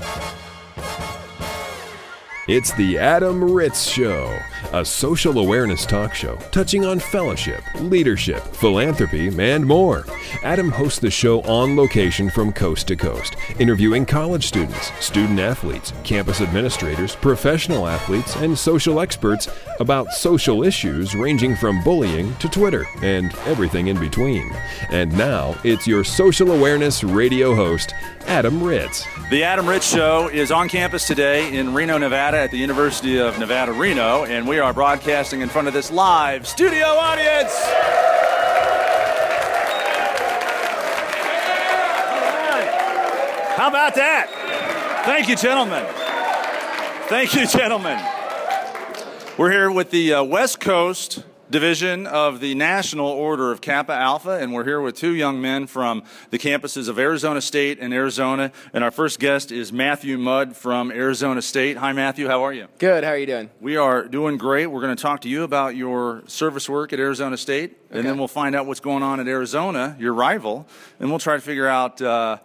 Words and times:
you 0.00 0.49
it's 2.50 2.72
the 2.72 2.98
Adam 2.98 3.44
Ritz 3.44 3.84
Show, 3.84 4.36
a 4.72 4.84
social 4.84 5.38
awareness 5.38 5.86
talk 5.86 6.16
show 6.16 6.34
touching 6.50 6.84
on 6.84 6.98
fellowship, 6.98 7.62
leadership, 7.76 8.42
philanthropy, 8.42 9.28
and 9.28 9.64
more. 9.64 10.04
Adam 10.42 10.68
hosts 10.68 10.98
the 10.98 11.12
show 11.12 11.42
on 11.42 11.76
location 11.76 12.28
from 12.28 12.52
coast 12.52 12.88
to 12.88 12.96
coast, 12.96 13.36
interviewing 13.60 14.04
college 14.04 14.48
students, 14.48 14.90
student 14.98 15.38
athletes, 15.38 15.92
campus 16.02 16.40
administrators, 16.40 17.14
professional 17.14 17.86
athletes, 17.86 18.34
and 18.34 18.58
social 18.58 18.98
experts 18.98 19.48
about 19.78 20.12
social 20.12 20.64
issues 20.64 21.14
ranging 21.14 21.54
from 21.54 21.80
bullying 21.84 22.34
to 22.38 22.48
Twitter 22.48 22.84
and 23.00 23.32
everything 23.46 23.86
in 23.86 24.00
between. 24.00 24.50
And 24.90 25.16
now, 25.16 25.54
it's 25.62 25.86
your 25.86 26.02
social 26.02 26.50
awareness 26.50 27.04
radio 27.04 27.54
host, 27.54 27.94
Adam 28.26 28.60
Ritz. 28.60 29.06
The 29.30 29.44
Adam 29.44 29.68
Ritz 29.68 29.88
Show 29.88 30.28
is 30.28 30.50
on 30.50 30.68
campus 30.68 31.06
today 31.06 31.56
in 31.56 31.74
Reno, 31.74 31.96
Nevada 31.96 32.39
at 32.40 32.50
the 32.50 32.56
University 32.56 33.18
of 33.18 33.38
Nevada, 33.38 33.70
Reno, 33.70 34.24
and 34.24 34.48
we 34.48 34.58
are 34.58 34.72
broadcasting 34.72 35.42
in 35.42 35.50
front 35.50 35.68
of 35.68 35.74
this 35.74 35.90
live 35.90 36.48
studio 36.48 36.86
audience. 36.86 37.52
How 43.56 43.68
about 43.68 43.94
that? 43.96 45.02
Thank 45.04 45.28
you, 45.28 45.36
gentlemen. 45.36 45.84
Thank 47.08 47.34
you, 47.34 47.46
gentlemen. 47.46 48.02
We're 49.36 49.50
here 49.50 49.70
with 49.70 49.90
the 49.90 50.14
uh, 50.14 50.24
West 50.24 50.60
Coast 50.60 51.22
division 51.50 52.06
of 52.06 52.38
the 52.38 52.54
National 52.54 53.08
Order 53.08 53.50
of 53.50 53.60
Kappa 53.60 53.92
Alpha, 53.92 54.38
and 54.38 54.52
we're 54.52 54.64
here 54.64 54.80
with 54.80 54.94
two 54.94 55.14
young 55.14 55.40
men 55.40 55.66
from 55.66 56.04
the 56.30 56.38
campuses 56.38 56.88
of 56.88 56.96
Arizona 56.96 57.40
State 57.40 57.78
and 57.80 57.92
Arizona. 57.92 58.52
And 58.72 58.84
our 58.84 58.92
first 58.92 59.18
guest 59.18 59.50
is 59.50 59.72
Matthew 59.72 60.16
Mudd 60.16 60.56
from 60.56 60.92
Arizona 60.92 61.42
State. 61.42 61.76
Hi, 61.76 61.92
Matthew. 61.92 62.28
How 62.28 62.44
are 62.44 62.52
you? 62.52 62.68
Good. 62.78 63.02
How 63.02 63.10
are 63.10 63.18
you 63.18 63.26
doing? 63.26 63.50
We 63.60 63.76
are 63.76 64.06
doing 64.06 64.38
great. 64.38 64.68
We're 64.68 64.80
going 64.80 64.94
to 64.96 65.02
talk 65.02 65.22
to 65.22 65.28
you 65.28 65.42
about 65.42 65.74
your 65.74 66.22
service 66.28 66.68
work 66.68 66.92
at 66.92 67.00
Arizona 67.00 67.36
State, 67.36 67.76
and 67.90 68.06
then 68.06 68.16
we'll 68.16 68.28
find 68.28 68.54
out 68.54 68.66
what's 68.66 68.80
going 68.80 69.02
on 69.02 69.18
at 69.18 69.26
Arizona, 69.26 69.96
your 69.98 70.14
rival, 70.14 70.68
and 71.00 71.10
we'll 71.10 71.18
try 71.18 71.34
to 71.34 71.42
figure 71.42 71.66
out. 71.66 72.00
Uh, 72.00 72.38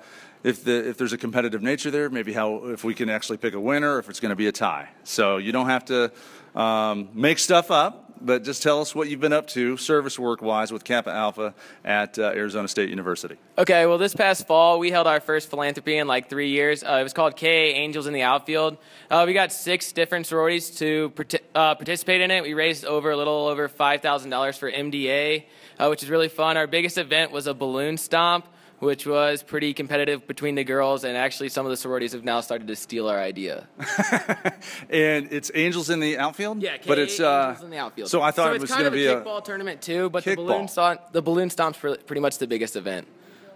if, 0.43 0.63
the, 0.63 0.89
if 0.89 0.97
there's 0.99 1.11
a 1.11 1.17
competitive 1.17 1.63
nature 1.63 1.89
there, 1.89 2.07
maybe 2.07 2.31
how 2.31 2.65
if 2.65 2.83
we 2.83 2.93
can 2.93 3.09
actually 3.09 3.37
pick 3.37 3.55
a 3.55 3.59
winner, 3.59 3.97
if 3.97 4.11
it's 4.11 4.19
going 4.19 4.29
to 4.29 4.35
be 4.35 4.45
a 4.45 4.51
tie. 4.51 4.89
So 5.03 5.37
you 5.37 5.51
don't 5.51 5.69
have 5.69 5.85
to 5.85 6.11
um, 6.55 7.09
make 7.15 7.39
stuff 7.39 7.71
up, 7.71 8.04
but 8.21 8.43
just 8.43 8.63
tell 8.63 8.81
us 8.81 8.95
what 8.95 9.09
you've 9.09 9.19
been 9.19 9.33
up 9.33 9.47
to 9.49 9.77
service 9.77 10.17
work 10.17 10.41
wise 10.41 10.71
with 10.71 10.83
Kappa 10.83 11.11
Alpha 11.11 11.53
at 11.83 12.17
uh, 12.17 12.31
Arizona 12.35 12.67
State 12.67 12.89
University. 12.89 13.35
Okay. 13.57 13.85
Well, 13.85 13.97
this 13.97 14.15
past 14.15 14.47
fall 14.47 14.79
we 14.79 14.91
held 14.91 15.07
our 15.07 15.19
first 15.19 15.49
philanthropy 15.49 15.97
in 15.97 16.07
like 16.07 16.29
three 16.29 16.49
years. 16.49 16.83
Uh, 16.83 16.97
it 16.99 17.03
was 17.03 17.13
called 17.13 17.37
KA 17.37 17.47
Angels 17.47 18.07
in 18.07 18.13
the 18.13 18.21
Outfield. 18.23 18.77
Uh, 19.09 19.23
we 19.25 19.33
got 19.33 19.51
six 19.51 19.91
different 19.91 20.27
sororities 20.27 20.69
to 20.77 21.09
parti- 21.11 21.39
uh, 21.53 21.75
participate 21.75 22.21
in 22.21 22.31
it. 22.31 22.43
We 22.43 22.53
raised 22.53 22.85
over 22.85 23.11
a 23.11 23.17
little 23.17 23.47
over 23.47 23.67
five 23.67 24.01
thousand 24.01 24.29
dollars 24.29 24.57
for 24.57 24.71
MDA, 24.71 25.45
uh, 25.79 25.87
which 25.87 26.03
is 26.03 26.09
really 26.09 26.29
fun. 26.29 26.57
Our 26.57 26.67
biggest 26.67 26.97
event 26.97 27.31
was 27.31 27.47
a 27.47 27.53
balloon 27.53 27.97
stomp. 27.97 28.47
Which 28.79 29.07
was 29.07 29.41
pretty 29.41 29.73
competitive 29.73 30.27
between 30.27 30.55
the 30.55 30.65
girls, 30.65 31.05
and 31.05 31.15
actually, 31.15 31.47
some 31.49 31.65
of 31.65 31.69
the 31.69 31.77
sororities 31.77 32.11
have 32.11 32.25
now 32.25 32.41
started 32.41 32.67
to 32.67 32.75
steal 32.75 33.07
our 33.07 33.19
idea. 33.19 33.67
And 34.89 35.31
it's 35.31 35.49
Angels 35.53 35.89
in 35.89 35.99
the 35.99 36.17
outfield. 36.17 36.61
Yeah, 36.61 36.77
but 36.85 36.99
it's 36.99 37.19
uh, 37.19 37.47
Angels 37.49 37.63
in 37.63 37.69
the 37.71 37.77
outfield. 37.77 38.09
So 38.09 38.21
I 38.21 38.31
thought 38.31 38.47
so 38.47 38.53
it 38.53 38.61
was 38.61 38.69
going 38.71 38.83
to 38.83 38.91
be 38.91 39.05
a 39.05 39.19
a 39.19 39.21
kickball 39.21 39.43
tournament 39.43 39.81
too, 39.81 40.09
but 40.09 40.23
the 40.23 40.35
balloon 40.35 40.67
stomp, 40.67 41.11
the 41.11 41.21
balloon 41.21 41.49
stomp's 41.49 41.79
pre- 41.79 41.97
pretty 41.97 42.19
much 42.21 42.37
the 42.37 42.47
biggest 42.47 42.75
event. 42.75 43.07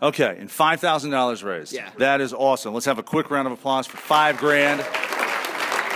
Okay, 0.01 0.37
and 0.39 0.49
five 0.49 0.79
thousand 0.79 1.11
dollars 1.11 1.43
raised. 1.43 1.73
Yeah. 1.73 1.89
that 1.97 2.21
is 2.21 2.33
awesome. 2.33 2.73
Let's 2.73 2.85
have 2.85 2.99
a 2.99 3.03
quick 3.03 3.29
round 3.29 3.47
of 3.47 3.51
applause 3.53 3.85
for 3.87 3.97
five 3.97 4.37
grand 4.37 4.81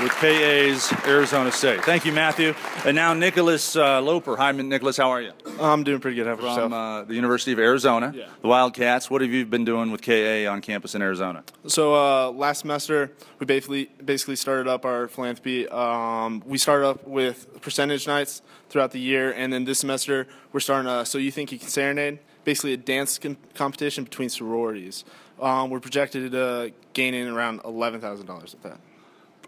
with 0.01 0.11
KA's 0.13 0.91
Arizona 1.05 1.51
State. 1.51 1.83
Thank 1.83 2.05
you, 2.05 2.11
Matthew. 2.11 2.53
And 2.85 2.95
now 2.95 3.13
Nicholas 3.13 3.75
uh, 3.75 4.01
Loper. 4.01 4.35
Hi, 4.37 4.51
Nicholas. 4.51 4.97
How 4.97 5.09
are 5.11 5.21
you? 5.21 5.31
I'm 5.59 5.83
doing 5.83 5.99
pretty 5.99 6.15
good. 6.15 6.27
How 6.27 6.33
about? 6.33 6.55
From 6.59 6.73
uh, 6.73 7.03
the 7.03 7.13
University 7.15 7.51
of 7.51 7.59
Arizona, 7.59 8.11
Yeah. 8.15 8.27
the 8.41 8.47
Wildcats. 8.47 9.09
What 9.09 9.21
have 9.21 9.31
you 9.31 9.45
been 9.45 9.65
doing 9.65 9.91
with 9.91 10.01
KA 10.01 10.49
on 10.51 10.61
campus 10.61 10.95
in 10.95 11.01
Arizona? 11.01 11.43
so 11.67 11.93
uh, 11.95 12.31
last 12.31 12.59
semester, 12.61 13.11
we 13.39 13.45
basically 13.45 13.85
basically 14.03 14.35
started 14.35 14.67
up 14.67 14.85
our 14.85 15.07
philanthropy. 15.07 15.67
Um, 15.69 16.41
we 16.45 16.57
started 16.57 16.87
up 16.87 17.07
with 17.07 17.61
percentage 17.61 18.07
nights 18.07 18.41
throughout 18.69 18.91
the 18.91 18.99
year, 18.99 19.31
and 19.31 19.53
then 19.53 19.65
this 19.65 19.79
semester 19.79 20.27
we're 20.51 20.59
starting. 20.59 20.89
A, 20.91 21.05
so 21.05 21.17
you 21.17 21.31
think 21.31 21.51
you 21.51 21.59
can 21.59 21.67
serenade? 21.69 22.19
Basically, 22.45 22.73
a 22.73 22.77
dance 22.77 23.19
com- 23.19 23.37
competition 23.53 24.03
between 24.03 24.29
sororities. 24.29 25.05
Um, 25.41 25.69
we're 25.69 25.79
projected 25.79 26.31
to 26.31 26.73
gain 26.93 27.13
in 27.13 27.27
around 27.27 27.61
eleven 27.63 28.01
thousand 28.01 28.25
dollars 28.25 28.53
with 28.53 28.63
that. 28.63 28.79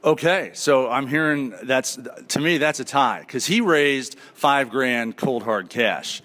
Okay, 0.05 0.51
so 0.53 0.89
I'm 0.89 1.07
hearing 1.07 1.53
that's 1.63 1.97
to 2.29 2.39
me 2.39 2.59
that's 2.59 2.79
a 2.79 2.85
tie 2.85 3.21
because 3.21 3.45
he 3.47 3.59
raised 3.61 4.17
five 4.35 4.69
grand 4.69 5.17
cold 5.17 5.41
hard 5.41 5.69
cash. 5.69 6.21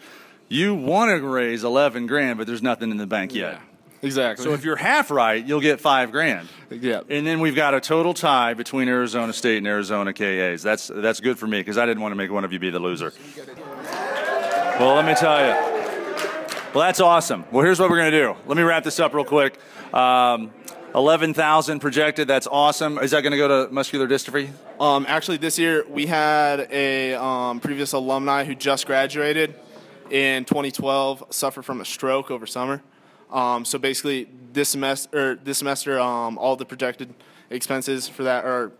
You 0.49 0.75
want 0.75 1.11
to 1.19 1.27
raise 1.27 1.65
eleven 1.65 2.07
grand, 2.07 2.37
but 2.37 2.47
there's 2.47 2.63
nothing 2.63 2.91
in 2.91 2.99
the 2.99 3.07
bank 3.07 3.35
yet. 3.35 3.55
Yeah, 3.55 3.61
Exactly. 4.03 4.45
So 4.45 4.53
if 4.53 4.65
you're 4.65 4.77
half 4.77 5.11
right, 5.11 5.43
you'll 5.45 5.61
get 5.61 5.81
five 5.81 6.13
grand. 6.13 6.49
yeah. 6.71 7.01
And 7.09 7.27
then 7.27 7.41
we've 7.41 7.55
got 7.55 7.73
a 7.75 7.81
total 7.81 8.13
tie 8.13 8.53
between 8.55 8.89
Arizona 8.89 9.33
State 9.33 9.59
and 9.59 9.67
Arizona 9.67 10.13
KAs. 10.13 10.63
That's 10.63 10.89
that's 10.89 11.21
good 11.21 11.39
for 11.39 11.47
me 11.47 11.61
because 11.61 11.79
I 11.79 11.87
didn't 11.87 12.03
want 12.03 12.13
to 12.13 12.17
make 12.17 12.31
one 12.31 12.45
of 12.45 12.53
you 12.53 12.59
be 12.59 12.71
the 12.71 12.81
loser. 12.81 13.13
Well, 14.79 14.95
let 14.95 15.07
me 15.07 15.15
tell 15.15 15.39
you. 15.39 15.55
Well, 16.75 16.85
that's 16.85 17.01
awesome. 17.01 17.45
Well, 17.51 17.65
here's 17.65 17.81
what 17.81 17.91
we're 17.91 17.99
going 17.99 18.13
to 18.13 18.19
do. 18.19 18.37
Let 18.47 18.57
me 18.57 18.63
wrap 18.63 18.85
this 18.85 19.01
up 19.01 19.13
real 19.13 19.25
quick. 19.25 19.59
Um, 19.93 20.53
11,000 20.95 21.81
projected. 21.81 22.27
That's 22.27 22.47
awesome. 22.47 22.99
Is 22.99 23.13
that 23.13 23.23
going 23.23 23.33
to 23.33 23.37
go 23.37 23.67
to 23.67 23.73
muscular 23.73 24.09
dystrophy? 24.09 24.51
Um, 24.81 25.07
actually, 25.09 25.37
this 25.37 25.59
year 25.59 25.85
we 25.89 26.07
had 26.07 26.69
a 26.71 27.15
um, 27.15 27.61
previous 27.61 27.93
alumni 27.93 28.45
who 28.45 28.55
just 28.55 28.87
graduated 28.87 29.55
in 30.11 30.45
2012 30.45 31.25
suffer 31.31 31.63
from 31.63 31.81
a 31.81 31.85
stroke 31.85 32.31
over 32.31 32.47
summer. 32.47 32.83
Um, 33.31 33.65
so 33.65 33.79
basically, 33.79 34.29
this 34.53 34.71
semester, 34.71 35.33
or 35.33 35.35
this 35.37 35.59
semester, 35.59 36.01
um, 36.01 36.37
all 36.39 36.57
the 36.57 36.65
projected 36.65 37.15
expenses 37.51 38.09
for 38.09 38.25
that 38.25 38.45
or 38.45 38.73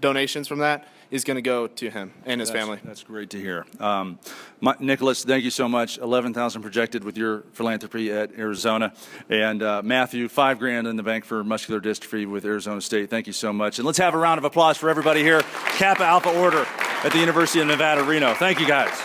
donations 0.00 0.46
from 0.46 0.58
that 0.58 0.86
is 1.10 1.24
going 1.24 1.34
to 1.36 1.42
go 1.42 1.66
to 1.66 1.90
him 1.90 2.12
and 2.24 2.40
his 2.40 2.50
That's- 2.50 2.64
family. 2.66 2.80
That's 2.84 3.02
great 3.02 3.30
to 3.30 3.40
hear. 3.40 3.66
Um, 3.78 4.18
my, 4.60 4.74
Nicholas, 4.78 5.24
thank 5.24 5.44
you 5.44 5.50
so 5.50 5.68
much. 5.68 5.98
Eleven 5.98 6.32
thousand 6.34 6.62
projected 6.62 7.04
with 7.04 7.16
your 7.16 7.44
philanthropy 7.52 8.12
at 8.12 8.32
Arizona, 8.38 8.92
and 9.28 9.62
uh, 9.62 9.82
Matthew, 9.84 10.28
five 10.28 10.58
grand 10.58 10.86
in 10.86 10.96
the 10.96 11.02
bank 11.02 11.24
for 11.24 11.42
muscular 11.42 11.80
dystrophy 11.80 12.26
with 12.30 12.44
Arizona 12.44 12.80
State. 12.80 13.10
Thank 13.10 13.26
you 13.26 13.32
so 13.32 13.52
much, 13.52 13.78
and 13.78 13.86
let's 13.86 13.98
have 13.98 14.14
a 14.14 14.18
round 14.18 14.38
of 14.38 14.44
applause 14.44 14.76
for 14.76 14.88
everybody 14.90 15.22
here. 15.22 15.40
Kappa 15.76 16.04
Alpha 16.04 16.30
Order 16.38 16.66
at 17.04 17.12
the 17.12 17.18
University 17.18 17.60
of 17.60 17.66
Nevada, 17.66 18.02
Reno. 18.04 18.34
Thank 18.34 18.60
you, 18.60 18.66
guys. 18.66 18.96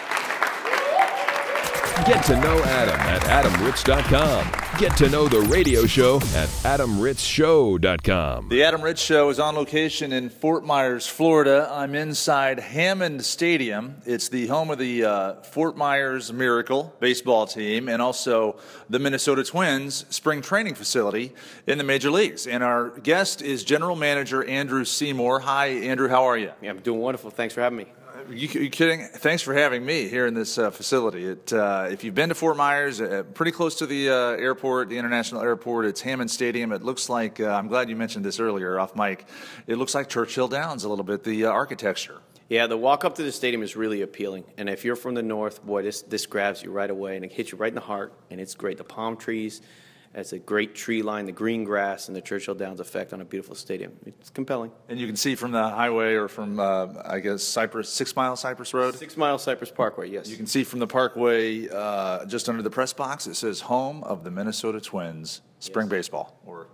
Get 2.06 2.24
to 2.26 2.36
know 2.42 2.62
Adam 2.64 3.00
at 3.00 3.22
adamritz.com. 3.22 4.65
Get 4.78 4.98
to 4.98 5.10
know 5.10 5.30
the 5.30 5.40
radio 5.40 5.86
show 5.86 6.18
at 6.18 6.50
adamritzshow.com. 6.66 8.50
The 8.50 8.62
Adam 8.62 8.82
Ritz 8.82 9.02
Show 9.02 9.30
is 9.30 9.40
on 9.40 9.56
location 9.56 10.12
in 10.12 10.30
Fort 10.30 10.66
Myers, 10.66 11.08
Florida. 11.08 11.70
I'm 11.72 11.96
inside 11.96 12.60
Hammond 12.60 13.24
Stadium. 13.24 14.02
It's 14.06 14.28
the 14.28 14.48
home 14.48 14.70
of 14.70 14.78
the 14.78 15.06
uh, 15.06 15.36
Fort 15.44 15.78
Myers 15.78 16.34
Miracle 16.34 16.94
baseball 17.00 17.48
team 17.48 17.88
and 17.88 18.02
also 18.02 18.58
the 18.90 19.00
Minnesota 19.00 19.46
Twins 19.46 20.06
spring 20.10 20.42
training 20.42 20.76
facility 20.76 21.32
in 21.68 21.78
the 21.78 21.86
major 21.86 22.12
leagues. 22.12 22.46
And 22.46 22.62
our 22.62 22.90
guest 23.00 23.42
is 23.42 23.64
General 23.64 23.96
Manager 23.96 24.44
Andrew 24.44 24.84
Seymour. 24.84 25.40
Hi, 25.40 25.68
Andrew. 25.68 26.10
How 26.10 26.26
are 26.26 26.38
you? 26.38 26.52
Yeah, 26.62 26.72
I'm 26.72 26.80
doing 26.80 27.00
wonderful. 27.00 27.32
Thanks 27.32 27.54
for 27.54 27.62
having 27.62 27.78
me. 27.78 27.86
You, 28.30 28.48
you 28.48 28.70
kidding? 28.70 29.08
Thanks 29.08 29.44
for 29.44 29.54
having 29.54 29.86
me 29.86 30.08
here 30.08 30.26
in 30.26 30.34
this 30.34 30.58
uh, 30.58 30.72
facility. 30.72 31.26
It, 31.26 31.52
uh, 31.52 31.88
if 31.92 32.04
you've 32.04 32.16
been 32.16 32.30
to 32.30 32.36
Fort 32.36 32.56
Myers, 32.56 33.02
uh, 33.02 33.24
pretty 33.34 33.52
close 33.52 33.76
to 33.76 33.86
the 33.86 34.10
uh, 34.10 34.14
airport, 34.14 34.90
the 34.90 34.98
international 34.98 35.42
airport, 35.42 35.86
it's 35.86 36.02
Hammond 36.02 36.32
Stadium. 36.32 36.72
It 36.72 36.82
looks 36.82 37.10
like, 37.10 37.40
uh, 37.40 37.48
I'm 37.48 37.68
glad 37.68 37.90
you 37.90 37.96
mentioned 37.96 38.24
this 38.24 38.40
earlier 38.40 38.80
off 38.80 38.96
mic, 38.96 39.26
it 39.68 39.78
looks 39.78 39.94
like 39.94 40.08
Churchill 40.08 40.48
Downs 40.48 40.86
a 40.86 40.90
little 40.90 41.04
bit, 41.04 41.24
the 41.24 41.46
uh, 41.46 41.52
architecture. 41.52 42.22
Yeah, 42.48 42.68
the 42.68 42.78
walk 42.78 43.04
up 43.04 43.16
to 43.16 43.24
the 43.24 43.32
stadium 43.32 43.64
is 43.64 43.76
really 43.76 44.02
appealing. 44.02 44.46
And 44.58 44.70
if 44.70 44.86
you're 44.86 44.96
from 44.96 45.16
the 45.16 45.24
north, 45.24 45.66
boy, 45.66 45.82
this, 45.84 46.04
this 46.04 46.26
grabs 46.26 46.64
you 46.64 46.72
right 46.72 46.90
away 46.90 47.16
and 47.16 47.26
it 47.26 47.34
hits 47.34 47.52
you 47.52 47.58
right 47.58 47.70
in 47.70 47.76
the 47.76 47.82
heart. 47.82 48.14
And 48.30 48.40
it's 48.40 48.54
great. 48.54 48.78
The 48.78 48.84
palm 48.84 49.18
trees, 49.18 49.62
it's 50.16 50.32
a 50.34 50.40
great 50.40 50.76
tree 50.76 51.02
line, 51.02 51.26
the 51.26 51.32
green 51.32 51.64
grass, 51.66 52.08
and 52.08 52.16
the 52.16 52.22
Churchill 52.22 52.56
Downs 52.56 52.80
effect 52.80 53.12
on 53.12 53.20
a 53.20 53.26
beautiful 53.26 53.54
stadium. 53.54 53.94
It's 54.06 54.30
compelling. 54.30 54.72
And 54.88 54.98
you 55.00 55.08
can 55.08 55.18
see 55.18 55.36
from 55.36 55.52
the 55.52 55.62
highway 55.62 56.14
or 56.14 56.28
from, 56.30 56.60
uh, 56.60 56.88
I 57.04 57.20
guess, 57.20 57.44
Cypress, 57.44 57.90
Six 57.90 58.16
Mile 58.16 58.36
Cypress 58.38 58.74
Road. 58.74 58.96
Six 58.96 59.18
Mile 59.18 59.38
Cypress 59.38 59.72
Parkway, 59.72 60.10
yes. 60.10 60.30
You 60.30 60.38
can 60.38 60.48
see 60.48 60.64
from 60.64 60.80
the 60.80 60.88
parkway, 60.88 61.68
uh, 61.68 62.26
just 62.26 62.48
under 62.48 62.62
the 62.62 62.70
press 62.70 62.94
box, 62.94 63.28
it 63.28 63.36
says 63.36 63.62
home 63.62 64.04
of 64.06 64.24
the 64.24 64.32
Minnesota 64.32 64.80
Twins 64.80 65.42
spring 65.60 65.90
baseball. 65.90 66.40
Or 66.46 66.68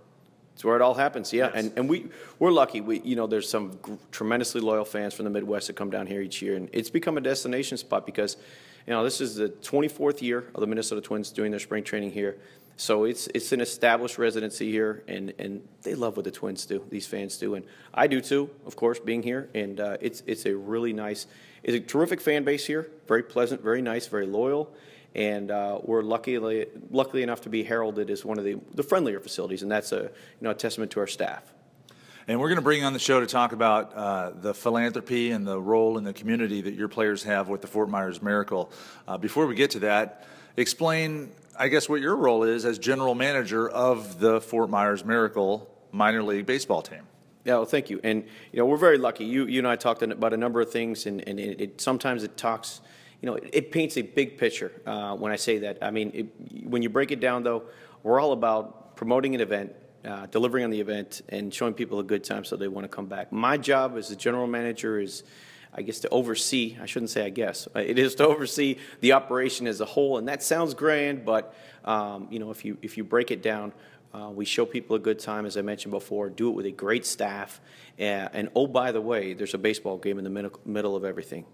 It's 0.54 0.64
where 0.64 0.76
it 0.76 0.82
all 0.82 0.94
happens, 0.94 1.32
yeah. 1.32 1.50
And, 1.52 1.72
and 1.76 1.88
we, 1.88 2.10
we're 2.38 2.52
lucky. 2.52 2.80
We, 2.80 3.00
you 3.00 3.16
know, 3.16 3.26
there's 3.26 3.48
some 3.48 3.76
gr- 3.82 3.94
tremendously 4.12 4.60
loyal 4.60 4.84
fans 4.84 5.14
from 5.14 5.24
the 5.24 5.30
Midwest 5.30 5.66
that 5.66 5.74
come 5.74 5.90
down 5.90 6.06
here 6.06 6.20
each 6.20 6.42
year. 6.42 6.54
And 6.54 6.68
it's 6.72 6.90
become 6.90 7.16
a 7.16 7.20
destination 7.20 7.76
spot 7.76 8.06
because, 8.06 8.36
you 8.86 8.92
know, 8.92 9.02
this 9.02 9.20
is 9.20 9.34
the 9.34 9.48
24th 9.48 10.22
year 10.22 10.44
of 10.54 10.60
the 10.60 10.66
Minnesota 10.68 11.00
Twins 11.00 11.30
doing 11.30 11.50
their 11.50 11.60
spring 11.60 11.82
training 11.82 12.12
here. 12.12 12.36
So 12.76 13.04
it's 13.04 13.28
it's 13.28 13.52
an 13.52 13.60
established 13.60 14.18
residency 14.18 14.70
here, 14.70 15.04
and, 15.06 15.32
and 15.38 15.66
they 15.82 15.94
love 15.94 16.16
what 16.16 16.24
the 16.24 16.30
Twins 16.30 16.66
do. 16.66 16.84
These 16.88 17.06
fans 17.06 17.36
do, 17.36 17.54
and 17.54 17.64
I 17.94 18.06
do 18.06 18.20
too, 18.20 18.50
of 18.66 18.76
course, 18.76 18.98
being 18.98 19.22
here. 19.22 19.48
And 19.54 19.78
uh, 19.78 19.98
it's 20.00 20.22
it's 20.26 20.46
a 20.46 20.56
really 20.56 20.92
nice, 20.92 21.26
it's 21.62 21.76
a 21.76 21.80
terrific 21.80 22.20
fan 22.20 22.44
base 22.44 22.66
here. 22.66 22.90
Very 23.06 23.22
pleasant, 23.22 23.62
very 23.62 23.82
nice, 23.82 24.06
very 24.06 24.26
loyal, 24.26 24.74
and 25.14 25.50
uh, 25.50 25.78
we're 25.82 26.02
luckily 26.02 26.66
luckily 26.90 27.22
enough 27.22 27.42
to 27.42 27.50
be 27.50 27.62
heralded 27.62 28.10
as 28.10 28.24
one 28.24 28.38
of 28.38 28.44
the, 28.44 28.58
the 28.74 28.82
friendlier 28.82 29.20
facilities, 29.20 29.62
and 29.62 29.70
that's 29.70 29.92
a 29.92 30.02
you 30.02 30.10
know 30.40 30.50
a 30.50 30.54
testament 30.54 30.90
to 30.92 31.00
our 31.00 31.06
staff. 31.06 31.52
And 32.28 32.38
we're 32.38 32.48
going 32.48 32.56
to 32.56 32.62
bring 32.62 32.84
on 32.84 32.92
the 32.92 33.00
show 33.00 33.18
to 33.18 33.26
talk 33.26 33.52
about 33.52 33.94
uh, 33.96 34.30
the 34.30 34.54
philanthropy 34.54 35.32
and 35.32 35.44
the 35.44 35.60
role 35.60 35.98
in 35.98 36.04
the 36.04 36.12
community 36.12 36.60
that 36.60 36.74
your 36.74 36.86
players 36.86 37.24
have 37.24 37.48
with 37.48 37.62
the 37.62 37.66
Fort 37.66 37.88
Myers 37.88 38.22
Miracle. 38.22 38.70
Uh, 39.08 39.18
before 39.18 39.44
we 39.48 39.56
get 39.56 39.72
to 39.72 39.80
that, 39.80 40.24
explain, 40.56 41.32
I 41.58 41.68
guess, 41.68 41.88
what 41.88 42.00
your 42.00 42.16
role 42.16 42.44
is 42.44 42.64
as 42.64 42.78
general 42.78 43.14
manager 43.14 43.68
of 43.68 44.18
the 44.18 44.40
Fort 44.40 44.70
Myers 44.70 45.04
Miracle 45.04 45.68
minor 45.92 46.22
league 46.22 46.46
baseball 46.46 46.80
team. 46.80 47.02
Yeah, 47.44 47.54
well, 47.54 47.64
thank 47.66 47.90
you. 47.90 48.00
And 48.02 48.24
you 48.52 48.58
know, 48.58 48.66
we're 48.66 48.76
very 48.76 48.98
lucky. 48.98 49.24
You, 49.24 49.46
you 49.46 49.58
and 49.58 49.68
I 49.68 49.76
talked 49.76 50.02
about 50.02 50.32
a 50.32 50.36
number 50.36 50.60
of 50.60 50.70
things, 50.70 51.06
and, 51.06 51.26
and 51.28 51.38
it, 51.38 51.60
it 51.60 51.80
sometimes 51.80 52.22
it 52.22 52.36
talks. 52.36 52.80
You 53.20 53.26
know, 53.26 53.34
it, 53.34 53.50
it 53.52 53.72
paints 53.72 53.96
a 53.96 54.02
big 54.02 54.38
picture 54.38 54.72
uh, 54.86 55.14
when 55.16 55.30
I 55.30 55.36
say 55.36 55.58
that. 55.58 55.78
I 55.82 55.90
mean, 55.90 56.10
it, 56.14 56.66
when 56.66 56.82
you 56.82 56.88
break 56.88 57.10
it 57.10 57.20
down, 57.20 57.42
though, 57.42 57.64
we're 58.02 58.20
all 58.20 58.32
about 58.32 58.96
promoting 58.96 59.34
an 59.34 59.40
event, 59.40 59.74
uh, 60.04 60.26
delivering 60.26 60.64
on 60.64 60.70
the 60.70 60.80
event 60.80 61.22
and 61.28 61.52
showing 61.52 61.74
people 61.74 61.98
a 61.98 62.04
good 62.04 62.24
time 62.24 62.44
so 62.44 62.56
they 62.56 62.68
want 62.68 62.84
to 62.84 62.88
come 62.88 63.06
back. 63.06 63.30
My 63.30 63.56
job 63.58 63.96
as 63.96 64.10
a 64.10 64.16
general 64.16 64.46
manager 64.46 64.98
is, 64.98 65.24
I 65.74 65.82
guess, 65.82 66.00
to 66.00 66.08
oversee, 66.10 66.76
I 66.80 66.86
shouldn't 66.86 67.10
say 67.10 67.24
I 67.24 67.30
guess, 67.30 67.66
uh, 67.74 67.80
it 67.80 67.98
is 67.98 68.14
to 68.16 68.26
oversee 68.26 68.76
the 69.00 69.12
operation 69.12 69.66
as 69.66 69.80
a 69.80 69.86
whole. 69.86 70.18
And 70.18 70.28
that 70.28 70.42
sounds 70.42 70.74
grand, 70.74 71.24
but, 71.24 71.54
um, 71.84 72.28
you 72.30 72.38
know, 72.38 72.50
if 72.50 72.64
you, 72.64 72.76
if 72.82 72.96
you 72.96 73.04
break 73.04 73.30
it 73.30 73.42
down, 73.42 73.72
uh, 74.14 74.30
we 74.30 74.44
show 74.44 74.66
people 74.66 74.96
a 74.96 74.98
good 74.98 75.18
time, 75.18 75.46
as 75.46 75.56
I 75.56 75.62
mentioned 75.62 75.92
before, 75.92 76.28
do 76.28 76.48
it 76.50 76.52
with 76.52 76.66
a 76.66 76.70
great 76.70 77.06
staff. 77.06 77.60
And, 77.98 78.28
and 78.32 78.48
oh, 78.54 78.66
by 78.66 78.92
the 78.92 79.00
way, 79.00 79.32
there's 79.32 79.54
a 79.54 79.58
baseball 79.58 79.96
game 79.96 80.18
in 80.18 80.24
the 80.24 80.30
middle, 80.30 80.60
middle 80.66 80.96
of 80.96 81.04
everything. 81.04 81.46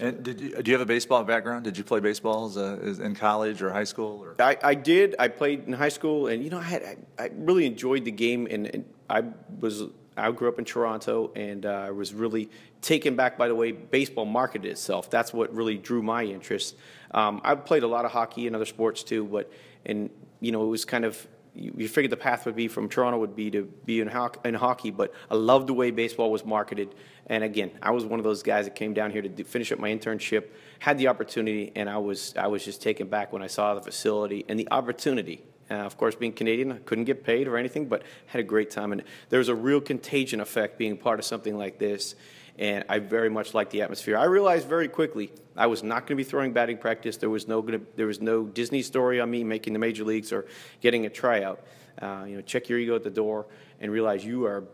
And 0.00 0.22
did 0.22 0.40
you, 0.40 0.62
do 0.62 0.70
you 0.70 0.76
have 0.76 0.82
a 0.82 0.86
baseball 0.86 1.22
background? 1.24 1.64
Did 1.64 1.78
you 1.78 1.84
play 1.84 2.00
baseball 2.00 2.46
as 2.46 2.56
a, 2.56 2.78
as 2.82 2.98
in 2.98 3.14
college 3.14 3.62
or 3.62 3.70
high 3.70 3.84
school? 3.84 4.24
Or? 4.24 4.34
I, 4.40 4.56
I 4.62 4.74
did. 4.74 5.14
I 5.18 5.28
played 5.28 5.64
in 5.66 5.72
high 5.72 5.88
school, 5.88 6.26
and 6.26 6.42
you 6.42 6.50
know, 6.50 6.58
I 6.58 6.62
had 6.62 6.82
I, 6.82 7.24
I 7.24 7.30
really 7.34 7.66
enjoyed 7.66 8.04
the 8.04 8.10
game, 8.10 8.48
and, 8.50 8.66
and, 8.66 8.84
I 9.08 9.22
was 9.60 9.82
I 10.16 10.30
grew 10.30 10.48
up 10.48 10.58
in 10.58 10.64
Toronto, 10.64 11.32
and 11.34 11.66
uh, 11.66 11.86
I 11.86 11.90
was 11.90 12.14
really 12.14 12.50
taken 12.80 13.16
back 13.16 13.36
by 13.38 13.48
the 13.48 13.54
way 13.54 13.72
baseball 13.72 14.24
marketed 14.24 14.70
itself. 14.70 15.10
That's 15.10 15.32
what 15.32 15.54
really 15.54 15.76
drew 15.76 16.02
my 16.02 16.24
interest. 16.24 16.76
Um, 17.10 17.40
I 17.44 17.54
played 17.54 17.82
a 17.82 17.88
lot 17.88 18.04
of 18.04 18.12
hockey 18.12 18.46
and 18.46 18.54
other 18.54 18.66
sports 18.66 19.02
too, 19.02 19.24
but 19.24 19.50
and 19.86 20.10
you 20.40 20.52
know, 20.52 20.62
it 20.64 20.68
was 20.68 20.84
kind 20.84 21.04
of 21.04 21.26
you, 21.54 21.72
you 21.76 21.88
figured 21.88 22.10
the 22.10 22.16
path 22.16 22.46
would 22.46 22.56
be 22.56 22.68
from 22.68 22.88
Toronto 22.88 23.18
would 23.18 23.36
be 23.36 23.50
to 23.52 23.62
be 23.84 24.00
in, 24.00 24.08
ho- 24.08 24.32
in 24.44 24.54
hockey, 24.54 24.90
but 24.90 25.12
I 25.30 25.34
loved 25.34 25.68
the 25.68 25.74
way 25.74 25.90
baseball 25.90 26.30
was 26.30 26.44
marketed. 26.44 26.94
And 27.26 27.42
again, 27.44 27.70
I 27.80 27.92
was 27.92 28.04
one 28.04 28.20
of 28.20 28.24
those 28.24 28.42
guys 28.42 28.66
that 28.66 28.74
came 28.74 28.92
down 28.92 29.10
here 29.10 29.22
to 29.22 29.28
do, 29.28 29.44
finish 29.44 29.72
up 29.72 29.78
my 29.78 29.90
internship, 29.90 30.48
had 30.80 30.98
the 30.98 31.08
opportunity, 31.08 31.72
and 31.74 31.88
I 31.88 31.98
was 31.98 32.34
I 32.36 32.48
was 32.48 32.64
just 32.64 32.82
taken 32.82 33.08
back 33.08 33.32
when 33.32 33.42
I 33.42 33.46
saw 33.46 33.74
the 33.74 33.82
facility 33.82 34.44
and 34.48 34.58
the 34.58 34.68
opportunity. 34.70 35.42
Uh, 35.70 35.74
of 35.74 35.96
course, 35.96 36.14
being 36.14 36.32
Canadian, 36.32 36.72
I 36.72 36.78
couldn't 36.78 37.04
get 37.04 37.24
paid 37.24 37.48
or 37.48 37.56
anything, 37.56 37.86
but 37.86 38.02
had 38.26 38.40
a 38.40 38.44
great 38.44 38.70
time. 38.70 38.92
And 38.92 39.02
there 39.30 39.38
was 39.38 39.48
a 39.48 39.54
real 39.54 39.80
contagion 39.80 40.40
effect 40.40 40.78
being 40.78 40.96
part 40.96 41.18
of 41.18 41.24
something 41.24 41.56
like 41.56 41.78
this 41.78 42.14
and 42.58 42.84
I 42.88 43.00
very 43.00 43.30
much 43.30 43.54
liked 43.54 43.72
the 43.72 43.82
atmosphere. 43.82 44.16
I 44.16 44.24
realized 44.24 44.68
very 44.68 44.88
quickly 44.88 45.32
I 45.56 45.66
was 45.66 45.82
not 45.82 46.00
going 46.00 46.16
to 46.16 46.16
be 46.16 46.24
throwing 46.24 46.52
batting 46.52 46.78
practice. 46.78 47.16
There 47.16 47.30
was 47.30 47.48
no 47.48 47.62
gonna, 47.62 47.80
there 47.96 48.06
was 48.06 48.20
no 48.20 48.44
Disney 48.44 48.82
story 48.82 49.20
on 49.20 49.30
me 49.30 49.42
making 49.44 49.72
the 49.72 49.78
major 49.78 50.04
leagues 50.04 50.32
or 50.32 50.46
getting 50.80 51.06
a 51.06 51.10
tryout. 51.10 51.60
Uh, 52.00 52.24
you 52.26 52.36
know, 52.36 52.42
check 52.42 52.68
your 52.68 52.78
ego 52.78 52.94
at 52.94 53.02
the 53.02 53.10
door 53.10 53.46
and 53.80 53.90
realize 53.90 54.24
you 54.24 54.46
are 54.46 54.64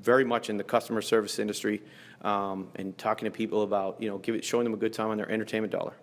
very 0.00 0.24
much 0.24 0.50
in 0.50 0.56
the 0.56 0.64
customer 0.64 1.00
service 1.00 1.38
industry 1.38 1.82
um, 2.22 2.68
and 2.76 2.96
talking 2.98 3.26
to 3.26 3.30
people 3.30 3.62
about 3.62 4.00
you 4.00 4.08
know 4.08 4.18
give 4.18 4.34
it, 4.34 4.44
showing 4.44 4.64
them 4.64 4.74
a 4.74 4.76
good 4.76 4.92
time 4.92 5.10
on 5.10 5.16
their 5.16 5.30
entertainment 5.30 5.72
dollar. 5.72 5.94